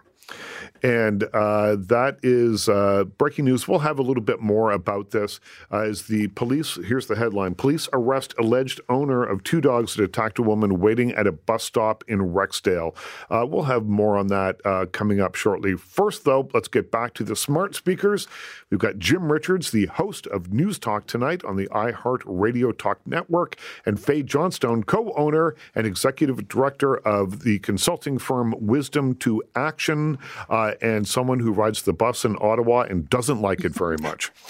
And 0.83 1.23
uh, 1.33 1.77
that 1.79 2.17
is 2.21 2.69
uh, 2.69 3.05
breaking 3.17 3.45
news. 3.45 3.67
We'll 3.67 3.79
have 3.79 3.97
a 3.97 4.03
little 4.03 4.23
bit 4.23 4.41
more 4.41 4.71
about 4.71 5.11
this 5.11 5.39
uh, 5.71 5.79
as 5.79 6.03
the 6.03 6.27
police. 6.27 6.77
Here's 6.85 7.07
the 7.07 7.15
headline 7.15 7.55
Police 7.55 7.87
arrest 7.93 8.35
alleged 8.37 8.81
owner 8.89 9.23
of 9.23 9.43
two 9.43 9.61
dogs 9.61 9.95
that 9.95 10.03
attacked 10.03 10.37
a 10.37 10.43
woman 10.43 10.79
waiting 10.79 11.11
at 11.13 11.27
a 11.27 11.31
bus 11.31 11.63
stop 11.63 12.03
in 12.07 12.19
Rexdale. 12.19 12.95
Uh, 13.29 13.45
we'll 13.47 13.63
have 13.63 13.85
more 13.85 14.17
on 14.17 14.27
that 14.27 14.57
uh, 14.65 14.85
coming 14.91 15.19
up 15.21 15.35
shortly. 15.35 15.75
First, 15.75 16.23
though, 16.25 16.49
let's 16.53 16.67
get 16.67 16.91
back 16.91 17.13
to 17.15 17.23
the 17.23 17.35
smart 17.35 17.75
speakers. 17.75 18.27
We've 18.69 18.79
got 18.79 18.99
Jim 18.99 19.31
Richards, 19.31 19.71
the 19.71 19.87
host 19.87 20.27
of 20.27 20.53
News 20.53 20.77
Talk 20.77 21.07
tonight 21.07 21.43
on 21.45 21.55
the 21.55 21.67
iHeart 21.69 22.21
Radio 22.25 22.71
Talk 22.71 22.99
Network, 23.05 23.57
and 23.85 23.99
Fae 23.99 24.21
Johnstone, 24.21 24.83
co 24.83 25.13
owner 25.13 25.55
and 25.73 25.87
executive 25.87 26.47
director 26.47 26.97
of 26.97 27.43
the 27.43 27.59
consulting 27.59 28.17
firm 28.17 28.53
Wisdom 28.59 29.15
to 29.15 29.41
Action. 29.55 30.14
Uh, 30.49 30.65
uh, 30.65 30.73
and 30.81 31.07
someone 31.07 31.39
who 31.39 31.51
rides 31.51 31.83
the 31.83 31.93
bus 31.93 32.25
in 32.25 32.35
Ottawa 32.41 32.81
and 32.81 33.09
doesn't 33.09 33.41
like 33.41 33.63
it 33.63 33.73
very 33.73 33.97
much. 33.97 34.31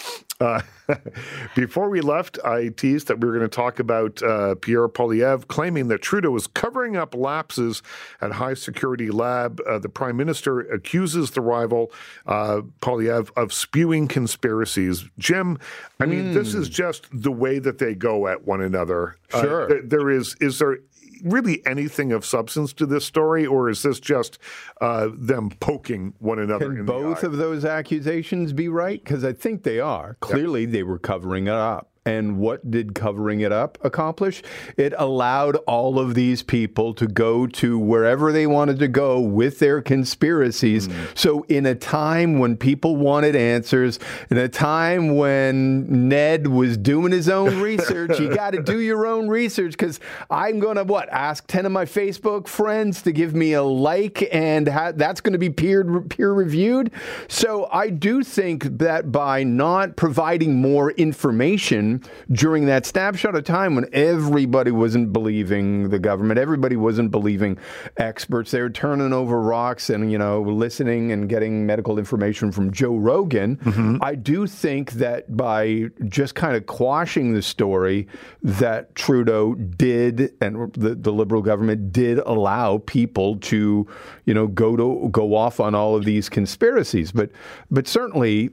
Uh, 0.42 0.60
before 1.56 1.90
we 1.90 2.02
left, 2.02 2.38
I 2.44 2.68
teased 2.68 3.08
that 3.08 3.22
we 3.22 3.28
were 3.30 3.34
going 3.38 3.50
to 3.50 3.56
talk 3.56 3.80
about 3.80 4.22
uh, 4.22 4.56
Pierre 4.56 4.90
Poilievre 4.90 5.48
claiming 5.48 5.88
that 5.88 6.02
Trudeau 6.02 6.32
was 6.32 6.46
covering 6.46 6.98
up 6.98 7.16
lapses 7.16 7.82
at 8.20 8.34
high 8.34 8.54
security 8.54 9.12
lab. 9.12 9.62
Uh, 9.66 9.80
the 9.80 9.88
prime 9.88 10.18
minister 10.18 10.60
accuses 10.60 11.32
the 11.32 11.40
rival, 11.40 11.90
uh, 12.26 12.64
Poilievre, 12.82 13.32
of 13.38 13.54
spewing 13.54 14.10
conspiracies. 14.10 15.06
Jim, 15.18 15.58
I 16.02 16.06
mean, 16.06 16.32
mm. 16.32 16.34
this 16.34 16.54
is 16.54 16.68
hmm. 16.68 16.74
just 16.74 17.08
the 17.14 17.32
way 17.32 17.58
that 17.60 17.78
they 17.78 17.96
go 17.96 18.28
at 18.28 18.46
one 18.46 18.60
another. 18.60 19.16
Uh, 19.32 19.42
sure. 19.42 19.68
Th- 19.70 19.84
there 19.86 20.10
is, 20.10 20.36
is 20.42 20.60
there 20.60 20.80
really 21.24 21.66
anything 21.66 22.12
of 22.12 22.26
substance 22.26 22.74
to 22.74 22.86
this 22.86 23.06
story, 23.06 23.46
or 23.46 23.70
is 23.70 23.84
this 23.84 24.00
just 24.00 24.38
uh, 24.82 25.10
them 25.14 25.52
poking 25.60 26.14
one 26.20 26.40
another? 26.40 26.74
Can 26.74 26.86
both 26.86 27.24
of 27.24 27.38
those 27.38 27.66
accusations 27.66 28.54
be 28.54 28.68
right? 28.68 29.04
Because 29.04 29.24
I 29.24 29.34
think 29.34 29.64
they 29.64 29.80
are. 29.80 30.18
Clearly, 30.20 30.62
yep. 30.62 30.72
they 30.72 30.84
were 30.84 31.00
covering 31.00 31.48
it 31.48 31.54
up. 31.54 31.90
And 32.08 32.38
what 32.38 32.70
did 32.70 32.94
covering 32.94 33.40
it 33.40 33.52
up 33.52 33.80
accomplish? 33.84 34.44
It 34.78 34.94
allowed 34.96 35.56
all 35.66 35.98
of 35.98 36.14
these 36.14 36.44
people 36.44 36.94
to 36.94 37.08
go 37.08 37.48
to 37.48 37.80
wherever 37.80 38.32
they 38.32 38.46
wanted 38.46 38.78
to 38.78 38.88
go 38.88 39.20
with 39.20 39.58
their 39.58 39.82
conspiracies. 39.82 40.88
Mm. 40.88 41.18
So, 41.18 41.46
in 41.50 41.66
a 41.66 41.74
time 41.74 42.38
when 42.38 42.58
people 42.58 42.96
wanted 42.96 43.36
answers, 43.36 43.98
in 44.30 44.38
a 44.38 44.48
time 44.48 45.16
when 45.16 46.08
Ned 46.08 46.46
was 46.46 46.78
doing 46.78 47.12
his 47.12 47.28
own 47.28 47.60
research, 47.60 48.20
you 48.20 48.30
got 48.36 48.52
to 48.52 48.62
do 48.62 48.82
your 48.82 49.08
own 49.08 49.28
research 49.28 49.72
because 49.72 50.00
I'm 50.30 50.60
going 50.60 50.76
to 50.76 50.84
what? 50.84 51.10
Ask 51.10 51.48
10 51.48 51.66
of 51.66 51.72
my 51.72 51.86
Facebook 51.86 52.48
friends 52.48 53.02
to 53.02 53.12
give 53.12 53.34
me 53.34 53.54
a 53.54 53.64
like, 53.64 54.30
and 54.32 54.68
ha- 54.68 54.92
that's 54.92 55.22
going 55.22 55.34
to 55.34 55.40
be 55.40 55.50
peer, 55.50 56.02
peer 56.02 56.34
reviewed. 56.34 56.92
So, 57.30 57.68
I 57.72 57.90
do 57.90 58.22
think 58.22 58.78
that 58.78 59.12
by 59.12 59.42
not 59.42 59.96
providing 59.96 60.62
more 60.62 60.92
information, 60.92 61.95
during 62.32 62.66
that 62.66 62.86
snapshot 62.86 63.36
of 63.36 63.44
time 63.44 63.76
when 63.76 63.86
everybody 63.94 64.72
wasn't 64.72 65.14
believing 65.14 65.90
the 65.90 66.00
government, 66.00 66.40
everybody 66.40 66.76
wasn't 66.76 67.12
believing 67.12 67.58
experts. 67.98 68.52
They 68.52 68.62
were 68.62 68.70
turning 68.70 69.14
over 69.14 69.42
rocks 69.42 69.90
and, 69.90 70.12
you 70.12 70.18
know, 70.18 70.42
listening 70.42 71.12
and 71.12 71.30
getting 71.30 71.66
medical 71.66 71.98
information 72.00 72.52
from 72.52 72.72
Joe 72.72 72.96
Rogan. 72.96 73.58
Mm-hmm. 73.58 73.98
I 74.02 74.16
do 74.16 74.48
think 74.48 74.94
that 74.94 75.36
by 75.36 75.90
just 76.08 76.36
kind 76.36 76.56
of 76.56 76.66
quashing 76.66 77.34
the 77.34 77.42
story 77.42 78.08
that 78.42 78.96
Trudeau 78.96 79.56
did 79.56 80.34
and 80.42 80.74
the, 80.74 80.96
the 80.96 81.12
Liberal 81.12 81.42
government 81.42 81.92
did 81.92 82.20
allow 82.20 82.80
people 82.80 83.38
to, 83.38 83.88
you 84.26 84.34
know, 84.34 84.48
go 84.48 84.76
to 84.76 85.10
go 85.10 85.36
off 85.36 85.60
on 85.60 85.76
all 85.76 85.96
of 85.96 86.06
these 86.06 86.30
conspiracies. 86.30 87.12
But 87.12 87.32
but 87.70 87.88
certainly 87.88 88.52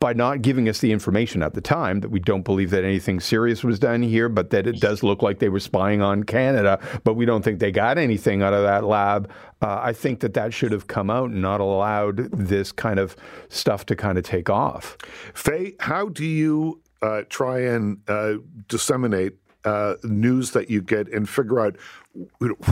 by 0.00 0.12
not 0.12 0.42
giving 0.42 0.68
us 0.68 0.80
the 0.80 0.92
information 0.92 1.42
at 1.42 1.54
the 1.54 1.60
time 1.60 2.00
that 2.00 2.10
we 2.10 2.20
don't 2.20 2.42
believe 2.42 2.70
that 2.70 2.84
anything 2.84 3.20
serious 3.20 3.64
was 3.64 3.78
done 3.78 4.02
here, 4.02 4.28
but 4.28 4.50
that 4.50 4.66
it 4.66 4.80
does 4.80 5.02
look 5.02 5.22
like 5.22 5.38
they 5.38 5.48
were 5.48 5.60
spying 5.60 6.02
on 6.02 6.24
Canada, 6.24 6.78
but 7.04 7.14
we 7.14 7.24
don't 7.24 7.42
think 7.42 7.58
they 7.58 7.72
got 7.72 7.96
anything 7.96 8.42
out 8.42 8.52
of 8.52 8.62
that 8.64 8.84
lab. 8.84 9.30
Uh, 9.62 9.80
I 9.82 9.92
think 9.94 10.20
that 10.20 10.34
that 10.34 10.52
should 10.52 10.72
have 10.72 10.88
come 10.88 11.08
out 11.08 11.30
and 11.30 11.40
not 11.40 11.60
allowed 11.60 12.30
this 12.32 12.70
kind 12.70 12.98
of 12.98 13.16
stuff 13.48 13.86
to 13.86 13.96
kind 13.96 14.18
of 14.18 14.24
take 14.24 14.50
off. 14.50 14.98
Fae, 15.32 15.72
how 15.80 16.08
do 16.08 16.26
you 16.26 16.82
uh, 17.00 17.22
try 17.28 17.60
and 17.60 17.98
uh, 18.08 18.34
disseminate 18.68 19.34
uh, 19.64 19.94
news 20.02 20.52
that 20.52 20.70
you 20.70 20.82
get 20.82 21.08
and 21.12 21.28
figure 21.28 21.60
out 21.60 21.76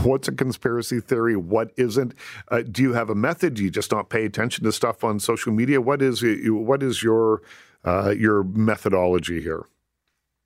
what's 0.03 0.29
a 0.29 0.33
conspiracy 0.33 1.01
theory, 1.01 1.37
what 1.37 1.71
isn't. 1.77 2.15
Uh, 2.49 2.63
do 2.63 2.83
you 2.83 2.93
have 2.93 3.11
a 3.11 3.15
method? 3.15 3.55
Do 3.55 3.65
you 3.65 3.71
just 3.71 3.91
not 3.91 4.11
pay 4.11 4.25
attention 4.25 4.65
to 4.65 4.73
stuff 4.73 5.05
on 5.05 5.21
social 5.21 5.53
media? 5.53 5.81
What 5.81 6.03
is 6.03 6.23
what 6.47 6.83
is 6.83 7.03
your 7.03 7.43
uh, 7.85 8.11
your 8.11 8.45
methodology 8.45 9.41
here? 9.41 9.65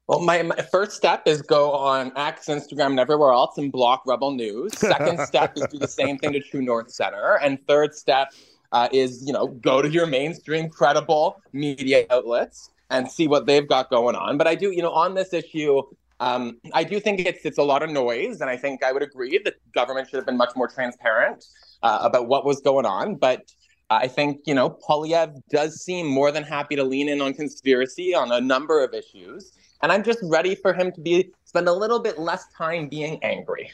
Well, 0.07 0.21
my, 0.21 0.43
my, 0.43 0.57
first 0.57 0.93
step 0.93 1.23
is 1.27 1.41
go 1.41 1.73
on 1.73 2.13
X, 2.15 2.47
Instagram, 2.47 2.89
and 2.89 3.01
everywhere 3.01 3.33
else 3.33 3.57
and 3.57 3.73
block 3.73 4.03
Rebel 4.07 4.33
News. 4.33 4.77
Second 4.79 5.19
step 5.27 5.57
is 5.57 5.67
do 5.73 5.79
the 5.79 5.89
same 5.89 6.19
thing 6.19 6.35
to 6.35 6.41
True 6.41 6.61
North 6.61 6.91
Center, 6.91 7.39
and 7.43 7.59
third 7.67 7.95
step 7.95 8.35
uh, 8.73 8.89
is 8.93 9.27
you 9.27 9.33
know 9.33 9.47
go 9.47 9.81
to 9.81 9.89
your 9.89 10.07
mainstream 10.07 10.69
credible 10.69 11.41
media 11.53 12.05
outlets 12.11 12.71
and 12.91 13.11
see 13.11 13.27
what 13.27 13.47
they've 13.47 13.67
got 13.67 13.89
going 13.89 14.15
on. 14.15 14.37
But 14.37 14.47
I 14.47 14.55
do, 14.55 14.71
you 14.73 14.83
know, 14.83 14.93
on 14.93 15.15
this 15.15 15.33
issue, 15.33 15.83
um, 16.21 16.59
I 16.73 16.85
do 16.85 17.01
think 17.01 17.21
it's 17.21 17.45
it's 17.45 17.59
a 17.59 17.63
lot 17.63 17.83
of 17.83 17.91
noise, 17.91 18.41
and 18.41 18.49
I 18.49 18.57
think 18.57 18.85
I 18.85 18.93
would 18.93 19.03
agree 19.03 19.41
that 19.45 19.55
government 19.73 20.09
should 20.09 20.17
have 20.17 20.27
been 20.27 20.37
much 20.37 20.53
more 20.55 20.69
transparent 20.69 21.45
uh, 21.83 21.99
about 22.03 22.29
what 22.29 22.45
was 22.45 22.61
going 22.61 22.87
on. 22.87 23.17
But 23.17 23.43
I 23.91 24.07
think 24.07 24.41
you 24.47 24.55
know 24.55 24.71
Poilievre 24.71 25.35
does 25.51 25.83
seem 25.83 26.07
more 26.07 26.31
than 26.31 26.43
happy 26.45 26.77
to 26.77 26.85
lean 26.85 27.09
in 27.09 27.21
on 27.21 27.35
conspiracy 27.35 28.15
on 28.15 28.31
a 28.31 28.41
number 28.41 28.83
of 28.85 28.95
issues, 28.95 29.53
and 29.83 29.91
I'm 29.91 30.05
just 30.05 30.21
ready 30.23 30.55
for 30.55 30.73
him 30.73 30.93
to 30.93 31.01
be 31.01 31.31
spend 31.45 31.69
a 31.69 31.73
little 31.73 32.01
bit 32.01 32.19
less 32.19 32.45
time 32.57 32.89
being 32.89 33.23
angry. 33.23 33.73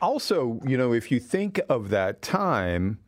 Also, 0.00 0.60
you 0.66 0.76
know, 0.76 0.92
if 0.92 1.10
you 1.10 1.20
think 1.20 1.60
of 1.68 1.90
that 1.90 2.22
time, 2.22 2.98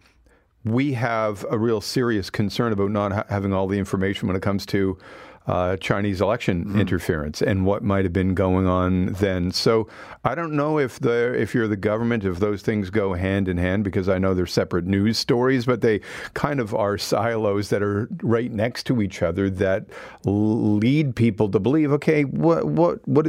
we 0.65 0.93
have 0.95 1.45
a 1.51 1.59
real 1.59 1.81
serious 1.81 2.29
concern 2.29 2.73
about 2.73 2.91
not 2.91 3.13
ha- 3.13 3.25
having 3.29 3.53
all 3.53 3.67
the 3.67 3.79
information 3.79 4.27
when 4.27 4.37
it 4.37 4.43
comes 4.43 4.67
to 4.67 4.99
uh, 5.47 5.77
Chinese 5.77 6.21
election 6.21 6.65
mm-hmm. 6.65 6.81
interference 6.81 7.41
and 7.41 7.65
what 7.65 7.83
might 7.83 8.05
have 8.05 8.13
been 8.13 8.35
going 8.35 8.67
on 8.67 9.07
then. 9.15 9.51
So 9.51 9.89
I 10.25 10.35
don't 10.35 10.53
know 10.53 10.79
if 10.79 10.99
the 10.99 11.35
if 11.35 11.55
you're 11.55 11.69
the 11.69 11.77
government 11.77 12.25
if 12.25 12.39
those 12.39 12.63
things 12.63 12.91
go 12.91 13.15
hand 13.15 13.49
in 13.49 13.57
hand 13.57 13.85
because 13.85 14.09
I 14.09 14.19
know 14.19 14.35
they're 14.35 14.47
separate 14.47 14.87
news 14.87 15.19
stories, 15.19 15.67
but 15.67 15.81
they 15.81 16.01
kind 16.35 16.61
of 16.61 16.75
are 16.75 16.99
silos 16.99 17.71
that 17.71 17.83
are 17.83 18.09
right 18.23 18.51
next 18.51 18.85
to 18.87 19.01
each 19.03 19.23
other 19.23 19.49
that 19.51 19.87
lead 20.25 21.15
people 21.15 21.49
to 21.51 21.61
believe, 21.61 21.93
okay, 21.93 22.25
what 22.25 22.67
what 22.67 23.07
what 23.07 23.27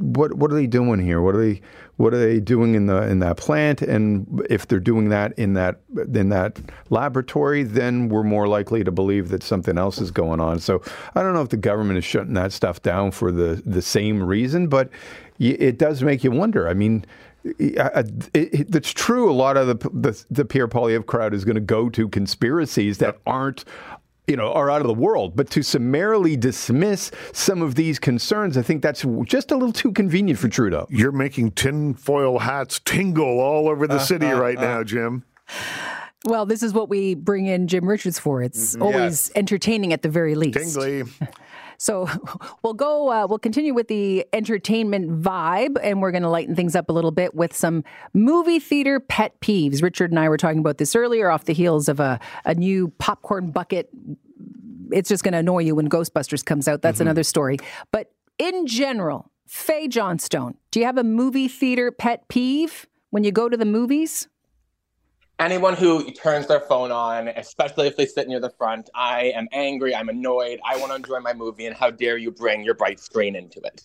what 0.00 0.34
what 0.34 0.50
are 0.50 0.54
they 0.54 0.66
doing 0.66 1.00
here? 1.00 1.20
What 1.20 1.34
are 1.34 1.44
they 1.44 1.60
what 1.98 2.14
are 2.14 2.18
they 2.18 2.38
doing 2.38 2.74
in 2.74 2.86
the 2.86 3.02
in 3.02 3.18
that 3.18 3.36
plant? 3.36 3.82
And 3.82 4.44
if 4.48 4.66
they're 4.66 4.80
doing 4.80 5.08
that 5.10 5.36
in 5.36 5.54
that 5.54 5.80
in 6.14 6.30
that 6.30 6.58
laboratory, 6.90 7.64
then 7.64 8.08
we're 8.08 8.22
more 8.22 8.46
likely 8.46 8.84
to 8.84 8.92
believe 8.92 9.28
that 9.30 9.42
something 9.42 9.76
else 9.76 10.00
is 10.00 10.12
going 10.12 10.40
on. 10.40 10.60
So 10.60 10.80
I 11.14 11.22
don't 11.22 11.34
know 11.34 11.42
if 11.42 11.48
the 11.48 11.56
government 11.56 11.98
is 11.98 12.04
shutting 12.04 12.34
that 12.34 12.52
stuff 12.52 12.80
down 12.82 13.10
for 13.10 13.32
the 13.32 13.60
the 13.66 13.82
same 13.82 14.22
reason, 14.22 14.68
but 14.68 14.90
it 15.40 15.78
does 15.78 16.02
make 16.02 16.24
you 16.24 16.30
wonder. 16.30 16.68
I 16.68 16.74
mean. 16.74 17.04
It, 17.44 17.78
it, 18.34 18.74
it's 18.74 18.92
true. 18.92 19.30
A 19.30 19.32
lot 19.32 19.56
of 19.56 19.68
the 19.68 19.90
the, 19.90 20.24
the 20.28 20.44
Pierre 20.44 20.68
Poilievre 20.68 21.06
crowd 21.06 21.32
is 21.32 21.44
going 21.44 21.54
to 21.54 21.60
go 21.60 21.88
to 21.88 22.08
conspiracies 22.08 22.98
that 22.98 23.18
aren't 23.26 23.64
you 24.28 24.36
know, 24.36 24.52
are 24.52 24.70
out 24.70 24.82
of 24.82 24.86
the 24.86 24.94
world. 24.94 25.34
But 25.34 25.50
to 25.50 25.62
summarily 25.62 26.36
dismiss 26.36 27.10
some 27.32 27.62
of 27.62 27.74
these 27.74 27.98
concerns, 27.98 28.56
I 28.56 28.62
think 28.62 28.82
that's 28.82 29.04
just 29.24 29.50
a 29.50 29.56
little 29.56 29.72
too 29.72 29.92
convenient 29.92 30.38
for 30.38 30.48
Trudeau. 30.48 30.86
You're 30.90 31.12
making 31.12 31.52
tinfoil 31.52 32.38
hats 32.38 32.80
tingle 32.84 33.40
all 33.40 33.68
over 33.68 33.86
the 33.86 33.94
uh, 33.94 33.98
city 33.98 34.26
uh, 34.26 34.38
right 34.38 34.58
uh. 34.58 34.60
now, 34.60 34.84
Jim. 34.84 35.24
Well, 36.24 36.46
this 36.46 36.62
is 36.62 36.74
what 36.74 36.88
we 36.88 37.14
bring 37.14 37.46
in 37.46 37.68
Jim 37.68 37.88
Richards 37.88 38.18
for. 38.18 38.42
It's 38.42 38.74
mm-hmm. 38.74 38.82
always 38.82 38.98
yes. 38.98 39.30
entertaining 39.34 39.92
at 39.92 40.02
the 40.02 40.08
very 40.08 40.34
least. 40.34 40.58
Tingly. 40.58 41.04
So 41.78 42.08
we'll 42.62 42.74
go, 42.74 43.10
uh, 43.10 43.26
we'll 43.26 43.38
continue 43.38 43.72
with 43.72 43.88
the 43.88 44.26
entertainment 44.32 45.22
vibe, 45.22 45.78
and 45.82 46.02
we're 46.02 46.10
going 46.10 46.22
to 46.22 46.28
lighten 46.28 46.54
things 46.54 46.76
up 46.76 46.90
a 46.90 46.92
little 46.92 47.10
bit 47.10 47.34
with 47.34 47.56
some 47.56 47.84
movie 48.12 48.58
theater 48.58 49.00
pet 49.00 49.40
peeves. 49.40 49.82
Richard 49.82 50.10
and 50.10 50.18
I 50.18 50.28
were 50.28 50.36
talking 50.36 50.58
about 50.58 50.78
this 50.78 50.94
earlier 50.94 51.30
off 51.30 51.44
the 51.44 51.54
heels 51.54 51.88
of 51.88 52.00
a, 52.00 52.20
a 52.44 52.54
new 52.54 52.88
popcorn 52.98 53.50
bucket 53.50 53.88
it's 54.90 55.08
just 55.08 55.22
going 55.22 55.32
to 55.32 55.38
annoy 55.38 55.58
you 55.58 55.74
when 55.74 55.88
Ghostbusters 55.88 56.44
comes 56.44 56.68
out. 56.68 56.82
That's 56.82 56.96
mm-hmm. 56.96 57.02
another 57.02 57.22
story. 57.22 57.58
But 57.92 58.10
in 58.38 58.66
general, 58.66 59.30
Fae 59.46 59.86
Johnstone, 59.86 60.56
do 60.70 60.80
you 60.80 60.86
have 60.86 60.98
a 60.98 61.04
movie 61.04 61.48
theater 61.48 61.90
pet 61.90 62.28
peeve 62.28 62.86
when 63.10 63.24
you 63.24 63.32
go 63.32 63.48
to 63.48 63.56
the 63.56 63.64
movies? 63.64 64.28
Anyone 65.38 65.74
who 65.74 66.10
turns 66.10 66.48
their 66.48 66.60
phone 66.60 66.90
on, 66.90 67.28
especially 67.28 67.86
if 67.86 67.96
they 67.96 68.06
sit 68.06 68.26
near 68.26 68.40
the 68.40 68.50
front, 68.50 68.90
I 68.94 69.32
am 69.36 69.46
angry. 69.52 69.94
I'm 69.94 70.08
annoyed. 70.08 70.58
I 70.68 70.76
want 70.78 70.90
to 70.90 70.96
enjoy 70.96 71.20
my 71.20 71.32
movie, 71.32 71.66
and 71.66 71.76
how 71.76 71.90
dare 71.90 72.16
you 72.16 72.32
bring 72.32 72.64
your 72.64 72.74
bright 72.74 72.98
screen 72.98 73.36
into 73.36 73.60
it? 73.60 73.84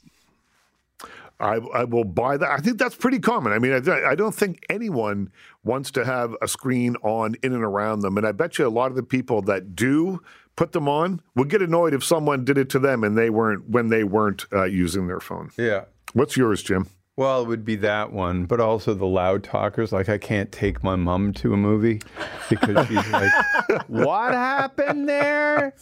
I, 1.39 1.55
I, 1.74 1.83
will 1.83 2.05
buy 2.05 2.38
that. 2.38 2.50
I 2.50 2.57
think 2.57 2.77
that's 2.77 2.95
pretty 2.95 3.19
common. 3.19 3.53
I 3.53 3.60
mean, 3.60 3.74
I, 3.74 4.12
I, 4.12 4.15
don't 4.15 4.33
think 4.33 4.63
anyone 4.69 5.31
wants 5.63 5.91
to 5.91 6.05
have 6.05 6.36
a 6.41 6.48
screen 6.48 6.95
on 7.03 7.36
in 7.43 7.53
and 7.53 7.63
around 7.63 8.00
them. 8.00 8.17
And 8.17 8.25
I 8.25 8.31
bet 8.31 8.57
you 8.57 8.65
a 8.65 8.69
lot 8.69 8.91
of 8.91 8.95
the 8.95 9.03
people 9.03 9.41
that 9.43 9.75
do 9.75 10.22
put 10.55 10.72
them 10.72 10.88
on 10.88 11.22
would 11.36 11.50
get 11.50 11.62
annoyed 11.62 11.93
if 11.93 12.03
someone 12.03 12.45
did 12.45 12.57
it 12.57 12.69
to 12.69 12.79
them 12.79 13.03
and 13.03 13.17
they 13.17 13.29
weren't 13.29 13.69
when 13.69 13.89
they 13.89 14.03
weren't 14.03 14.45
uh, 14.53 14.63
using 14.63 15.07
their 15.07 15.19
phone. 15.19 15.50
Yeah. 15.57 15.86
What's 16.13 16.38
yours, 16.38 16.63
Jim? 16.63 16.88
Well, 17.15 17.43
it 17.43 17.48
would 17.48 17.63
be 17.63 17.75
that 17.75 18.12
one, 18.12 18.46
but 18.46 18.60
also 18.60 18.96
the 18.96 19.05
loud 19.05 19.43
talkers. 19.43 19.91
Like, 19.91 20.10
I 20.10 20.17
can't 20.17 20.51
take 20.51 20.84
my 20.84 20.96
mom 20.96 21.32
to 21.34 21.53
a 21.53 21.58
movie 21.58 22.01
because 22.50 22.88
she's 22.88 23.08
like, 23.10 23.32
What 23.88 24.34
happened 24.34 25.08
there? 25.08 25.75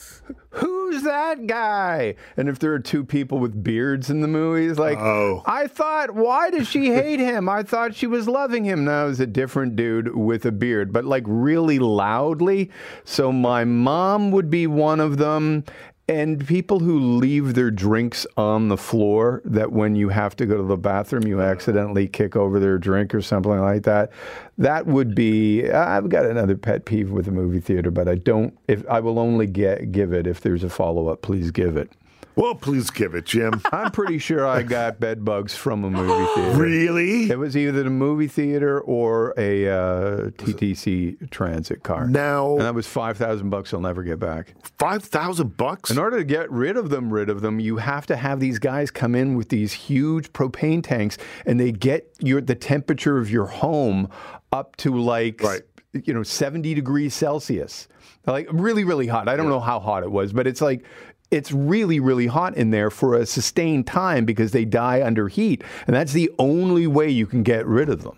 Who's 0.50 1.04
that 1.04 1.48
guy? 1.48 2.16
And 2.36 2.50
if 2.50 2.60
there 2.60 2.74
are 2.74 2.80
two 2.80 3.06
people 3.06 3.40
with 3.40 3.64
beards 3.64 4.10
in 4.10 4.20
the 4.20 4.28
movies, 4.28 4.78
like, 4.78 4.98
oh. 4.98 5.42
I 5.46 5.68
thought, 5.68 6.12
why 6.12 6.50
does 6.50 6.68
she 6.68 6.88
hate 6.88 7.22
him? 7.22 7.48
I 7.48 7.64
thought 7.64 7.96
she 7.96 8.08
was 8.08 8.28
loving 8.28 8.66
him. 8.66 8.84
Now 8.84 9.08
it's 9.08 9.22
a 9.22 9.26
different 9.26 9.78
dude 9.78 10.14
with 10.14 10.46
a 10.46 10.52
beard, 10.52 10.92
but 10.92 11.06
like 11.06 11.24
really 11.26 11.80
loudly. 11.80 12.70
So 13.06 13.32
my 13.32 13.64
mom 13.64 14.32
would 14.32 14.50
be 14.50 14.68
one 14.68 15.00
of 15.00 15.18
them. 15.18 15.64
And 16.12 16.46
people 16.46 16.82
who 16.82 17.00
leave 17.00 17.54
their 17.54 17.72
drinks 17.72 18.28
on 18.36 18.68
the 18.68 18.76
floor, 18.76 19.42
that 19.46 19.72
when 19.72 19.96
you 19.96 20.10
have 20.10 20.36
to 20.36 20.46
go 20.46 20.58
to 20.58 20.64
the 20.64 20.76
bathroom, 20.76 21.26
you 21.26 21.42
accidentally 21.42 22.06
kick 22.06 22.36
over 22.36 22.60
their 22.60 22.78
drink 22.78 23.16
or 23.16 23.22
something 23.22 23.58
like 23.58 23.84
that. 23.84 24.12
That 24.58 24.88
would 24.88 25.16
be. 25.16 25.72
I've 25.72 26.10
got 26.10 26.26
another 26.26 26.58
pet 26.58 26.84
peeve 26.84 27.12
with 27.12 27.28
the 27.28 27.32
movie 27.32 27.62
theater, 27.62 27.92
but 27.92 28.10
I 28.10 28.16
don't. 28.16 28.54
If 28.68 28.86
I 28.90 29.00
will 29.00 29.20
only 29.20 29.48
get 29.48 29.94
give 29.94 30.12
it 30.12 30.28
if 30.28 30.42
there's 30.42 30.66
a 30.66 30.70
follow 30.70 31.08
up, 31.08 31.22
please 31.22 31.50
give 31.50 31.78
it. 31.78 31.90
Well, 32.36 32.56
please 32.56 32.90
give 32.90 33.14
it, 33.16 33.26
Jim. 33.26 33.62
I'm 33.72 33.92
pretty 33.92 34.18
sure 34.18 34.48
I 34.48 34.64
got 34.64 35.00
bed 35.00 35.26
bugs 35.26 35.56
from 35.56 35.84
a 35.84 35.90
movie 35.90 36.26
theater. 36.36 36.58
Really? 36.58 37.30
It 37.30 37.38
was 37.38 37.58
either 37.58 37.84
the 37.84 37.90
movie 37.90 38.28
theater 38.28 38.80
or 38.82 39.34
a 39.38 39.68
uh, 39.68 40.16
TTC 40.32 41.30
transit 41.30 41.84
car. 41.84 42.08
Now, 42.08 42.54
and 42.54 42.62
that 42.62 42.76
was 42.76 42.88
five 42.88 43.18
thousand 43.18 43.50
bucks. 43.50 43.74
I'll 43.74 43.82
never 43.82 44.04
get 44.04 44.20
back. 44.20 44.54
Five 44.78 45.04
thousand 45.04 45.58
bucks. 45.58 45.92
In 45.92 45.98
order 45.98 46.18
to 46.18 46.24
get 46.24 46.50
rid 46.52 46.78
of 46.78 46.90
them, 46.90 47.12
rid 47.12 47.30
of 47.30 47.42
them, 47.42 47.60
you 47.60 47.78
have 47.78 48.06
to 48.08 48.16
have 48.16 48.40
these 48.40 48.60
guys 48.60 48.92
come 48.92 49.16
in 49.16 49.36
with 49.36 49.50
these 49.50 49.74
huge 49.74 50.32
propane 50.34 50.84
tanks, 50.84 51.18
and 51.46 51.60
they 51.60 51.72
get 51.72 52.14
your 52.20 52.42
the 52.42 52.56
temperature 52.56 53.18
of 53.18 53.30
your 53.30 53.46
home 53.46 54.10
up 54.52 54.76
to 54.78 54.96
like 55.00 55.42
right. 55.44 55.62
you 55.94 56.14
know 56.14 56.24
seventy 56.24 56.74
degrees 56.74 57.14
Celsius 57.14 57.88
like 58.28 58.48
really 58.52 58.84
really 58.84 59.08
hot 59.08 59.28
i 59.28 59.36
don't 59.36 59.48
yeah. 59.48 59.54
know 59.54 59.60
how 59.60 59.80
hot 59.80 60.04
it 60.04 60.12
was 60.12 60.32
but 60.32 60.46
it's 60.46 60.62
like 60.62 60.84
it's 61.32 61.52
really, 61.52 62.00
really 62.00 62.28
hot 62.28 62.56
in 62.56 62.72
there 62.72 62.90
for 62.90 63.16
a 63.16 63.26
sustained 63.26 63.88
time 63.88 64.26
because 64.26 64.52
they 64.52 64.66
die 64.66 65.02
under 65.02 65.30
heat. 65.30 65.64
And 65.88 65.96
that's 65.96 66.12
the 66.14 66.30
only 66.38 66.88
way 66.88 67.10
you 67.10 67.26
can 67.26 67.42
get 67.42 67.66
rid 67.66 67.90
of 67.90 68.04
them. 68.04 68.18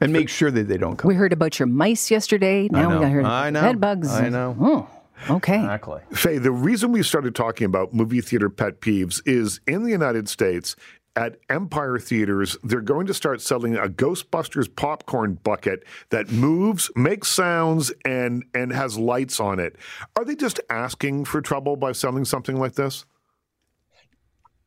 And 0.00 0.14
make 0.14 0.30
sure 0.30 0.50
that 0.50 0.66
they 0.66 0.78
don't 0.78 0.96
come. 0.96 1.08
We 1.08 1.14
heard 1.14 1.34
about 1.34 1.58
your 1.58 1.66
mice 1.66 2.10
yesterday. 2.10 2.68
Now 2.72 2.88
we 2.88 3.00
got 3.04 3.12
heard 3.12 3.26
I 3.26 3.50
know. 3.50 3.60
bed 3.60 3.80
bugs. 3.82 4.10
I 4.10 4.30
know. 4.30 4.56
Oh, 4.58 5.34
okay. 5.34 5.56
Exactly. 5.56 6.00
Fae, 6.14 6.38
the 6.38 6.50
reason 6.50 6.90
we 6.90 7.02
started 7.02 7.34
talking 7.34 7.66
about 7.66 7.92
movie 7.92 8.22
theater 8.22 8.48
pet 8.48 8.80
peeves 8.80 9.20
is 9.26 9.60
in 9.66 9.82
the 9.82 9.90
United 9.90 10.26
States, 10.26 10.74
at 11.16 11.36
Empire 11.48 11.98
Theaters, 11.98 12.56
they're 12.62 12.80
going 12.80 13.06
to 13.06 13.14
start 13.14 13.40
selling 13.40 13.76
a 13.76 13.88
Ghostbusters 13.88 14.74
popcorn 14.74 15.34
bucket 15.34 15.84
that 16.10 16.30
moves, 16.30 16.90
makes 16.94 17.28
sounds, 17.28 17.92
and 18.04 18.44
and 18.54 18.72
has 18.72 18.98
lights 18.98 19.40
on 19.40 19.58
it. 19.58 19.76
Are 20.16 20.24
they 20.24 20.36
just 20.36 20.60
asking 20.70 21.24
for 21.24 21.40
trouble 21.40 21.76
by 21.76 21.92
selling 21.92 22.24
something 22.24 22.58
like 22.58 22.74
this? 22.74 23.04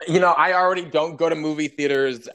You 0.08 0.20
know, 0.20 0.32
I 0.32 0.54
already 0.54 0.86
don't 0.86 1.16
go 1.16 1.30
to 1.30 1.36
movie 1.36 1.70
theaters 1.70 2.28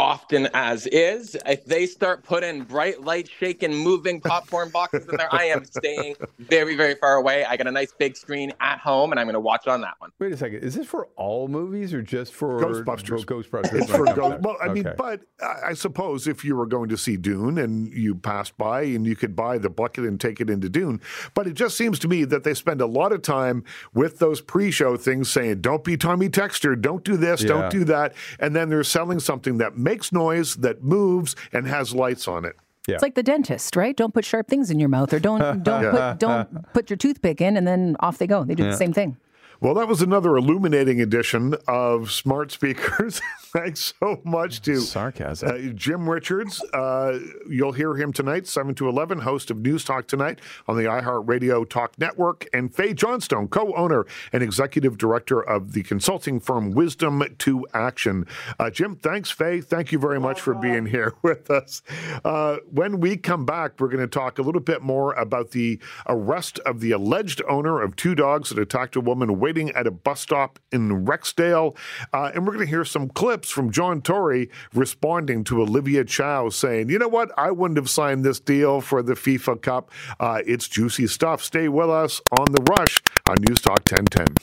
often 0.00 0.48
as 0.54 0.86
is. 0.86 1.36
If 1.46 1.66
they 1.66 1.86
start 1.86 2.24
putting 2.24 2.64
bright 2.64 3.02
light 3.02 3.28
shaking, 3.28 3.74
moving 3.74 4.20
popcorn 4.20 4.70
boxes 4.70 5.06
in 5.06 5.16
there, 5.16 5.32
I 5.32 5.44
am 5.44 5.64
staying 5.64 6.16
very, 6.38 6.74
very 6.74 6.94
far 6.94 7.16
away. 7.16 7.44
I 7.44 7.56
got 7.56 7.66
a 7.66 7.70
nice 7.70 7.92
big 7.92 8.16
screen 8.16 8.52
at 8.60 8.78
home, 8.78 9.12
and 9.12 9.20
I'm 9.20 9.26
going 9.26 9.34
to 9.34 9.40
watch 9.40 9.66
it 9.66 9.70
on 9.70 9.82
that 9.82 9.94
one. 9.98 10.10
Wait 10.18 10.32
a 10.32 10.36
second. 10.36 10.64
Is 10.64 10.74
this 10.74 10.86
for 10.86 11.08
all 11.16 11.48
movies 11.48 11.92
or 11.92 12.02
just 12.02 12.32
for 12.32 12.58
Ghostbusters? 12.58 13.24
Ghostbusters. 13.24 13.74
It's 13.74 13.90
for 13.90 14.06
Ghost. 14.06 14.40
Well, 14.40 14.56
I 14.60 14.68
okay. 14.68 14.82
mean, 14.82 14.92
but 14.96 15.20
I 15.42 15.74
suppose 15.74 16.26
if 16.26 16.44
you 16.44 16.56
were 16.56 16.66
going 16.66 16.88
to 16.88 16.96
see 16.96 17.16
Dune 17.16 17.58
and 17.58 17.92
you 17.92 18.14
passed 18.14 18.56
by 18.56 18.82
and 18.82 19.06
you 19.06 19.14
could 19.14 19.36
buy 19.36 19.58
the 19.58 19.70
bucket 19.70 20.04
and 20.04 20.18
take 20.18 20.40
it 20.40 20.48
into 20.48 20.68
Dune, 20.70 21.00
but 21.34 21.46
it 21.46 21.52
just 21.54 21.76
seems 21.76 21.98
to 22.00 22.08
me 22.08 22.24
that 22.24 22.42
they 22.44 22.54
spend 22.54 22.80
a 22.80 22.86
lot 22.86 23.12
of 23.12 23.20
time 23.22 23.64
with 23.92 24.18
those 24.18 24.40
pre-show 24.40 24.96
things 24.96 25.30
saying, 25.30 25.60
"Don't 25.60 25.84
be 25.84 25.96
Tommy 25.96 26.30
Texter, 26.30 26.80
don't 26.80 27.04
do 27.04 27.16
this, 27.16 27.42
yeah. 27.42 27.48
don't 27.48 27.70
do 27.70 27.84
that," 27.84 28.14
and 28.38 28.56
then 28.56 28.70
they're 28.70 28.82
selling 28.82 29.20
something 29.20 29.58
that 29.58 29.76
makes 29.90 30.12
noise, 30.12 30.54
that 30.56 30.82
moves, 30.82 31.34
and 31.52 31.66
has 31.66 31.94
lights 31.94 32.28
on 32.28 32.44
it. 32.44 32.56
Yeah. 32.86 32.94
It's 32.94 33.02
like 33.02 33.14
the 33.14 33.22
dentist, 33.22 33.76
right? 33.76 33.96
Don't 33.96 34.14
put 34.14 34.24
sharp 34.24 34.48
things 34.48 34.70
in 34.70 34.78
your 34.78 34.88
mouth, 34.88 35.12
or 35.12 35.20
don't 35.20 35.62
don't 35.62 35.82
yeah. 35.86 35.90
put 35.90 36.18
don't 36.18 36.72
put 36.72 36.90
your 36.90 36.96
toothpick 36.96 37.40
in, 37.40 37.56
and 37.56 37.66
then 37.66 37.96
off 38.00 38.18
they 38.18 38.26
go. 38.26 38.44
They 38.44 38.54
do 38.54 38.64
yeah. 38.64 38.70
the 38.70 38.76
same 38.76 38.92
thing. 38.92 39.16
Well, 39.62 39.74
that 39.74 39.88
was 39.88 40.00
another 40.00 40.38
illuminating 40.38 41.02
edition 41.02 41.54
of 41.68 42.10
Smart 42.10 42.50
Speakers. 42.50 43.20
Thanks 43.42 43.92
so 44.00 44.22
much 44.24 44.62
to 44.62 44.80
sarcasm, 44.80 45.50
uh, 45.50 45.72
Jim 45.74 46.08
Richards. 46.08 46.62
Uh, 46.72 47.18
you'll 47.46 47.72
hear 47.72 47.94
him 47.94 48.10
tonight, 48.10 48.46
seven 48.46 48.74
to 48.76 48.88
eleven, 48.88 49.18
host 49.18 49.50
of 49.50 49.58
News 49.58 49.84
Talk 49.84 50.06
tonight 50.06 50.38
on 50.66 50.78
the 50.78 50.84
iHeartRadio 50.84 51.68
Talk 51.68 51.98
Network, 51.98 52.46
and 52.54 52.74
Fae 52.74 52.94
Johnstone, 52.94 53.48
co-owner 53.48 54.06
and 54.32 54.42
executive 54.42 54.96
director 54.96 55.42
of 55.42 55.72
the 55.72 55.82
consulting 55.82 56.40
firm 56.40 56.70
Wisdom 56.70 57.22
to 57.38 57.66
Action. 57.74 58.26
Uh, 58.58 58.70
Jim, 58.70 58.96
thanks, 58.96 59.30
Fae. 59.30 59.60
Thank 59.60 59.92
you 59.92 59.98
very 59.98 60.20
much 60.20 60.40
for 60.40 60.54
being 60.54 60.86
here 60.86 61.12
with 61.22 61.50
us. 61.50 61.82
Uh, 62.24 62.58
when 62.70 62.98
we 63.00 63.18
come 63.18 63.44
back, 63.44 63.72
we're 63.78 63.88
going 63.88 63.98
to 63.98 64.06
talk 64.06 64.38
a 64.38 64.42
little 64.42 64.60
bit 64.62 64.80
more 64.80 65.12
about 65.14 65.50
the 65.50 65.78
arrest 66.06 66.60
of 66.60 66.80
the 66.80 66.92
alleged 66.92 67.42
owner 67.46 67.82
of 67.82 67.94
two 67.96 68.14
dogs 68.14 68.48
that 68.48 68.58
attacked 68.58 68.96
a 68.96 69.00
woman 69.00 69.40
waiting 69.50 69.70
at 69.70 69.84
a 69.84 69.90
bus 69.90 70.20
stop 70.20 70.60
in 70.70 71.04
Rexdale, 71.04 71.76
uh, 72.12 72.30
and 72.32 72.46
we're 72.46 72.52
going 72.52 72.64
to 72.64 72.70
hear 72.70 72.84
some 72.84 73.08
clips 73.08 73.50
from 73.50 73.72
John 73.72 74.00
Tory 74.00 74.48
responding 74.72 75.42
to 75.44 75.60
Olivia 75.60 76.04
Chow 76.04 76.50
saying, 76.50 76.88
you 76.88 77.00
know 77.00 77.08
what, 77.08 77.32
I 77.36 77.50
wouldn't 77.50 77.76
have 77.76 77.90
signed 77.90 78.24
this 78.24 78.38
deal 78.38 78.80
for 78.80 79.02
the 79.02 79.14
FIFA 79.14 79.60
Cup. 79.60 79.90
Uh, 80.20 80.40
it's 80.46 80.68
juicy 80.68 81.08
stuff. 81.08 81.42
Stay 81.42 81.68
with 81.68 81.90
us 81.90 82.20
on 82.38 82.52
The 82.52 82.62
Rush 82.78 83.02
on 83.28 83.38
News 83.40 83.60
Talk 83.60 83.80
1010. 83.90 84.36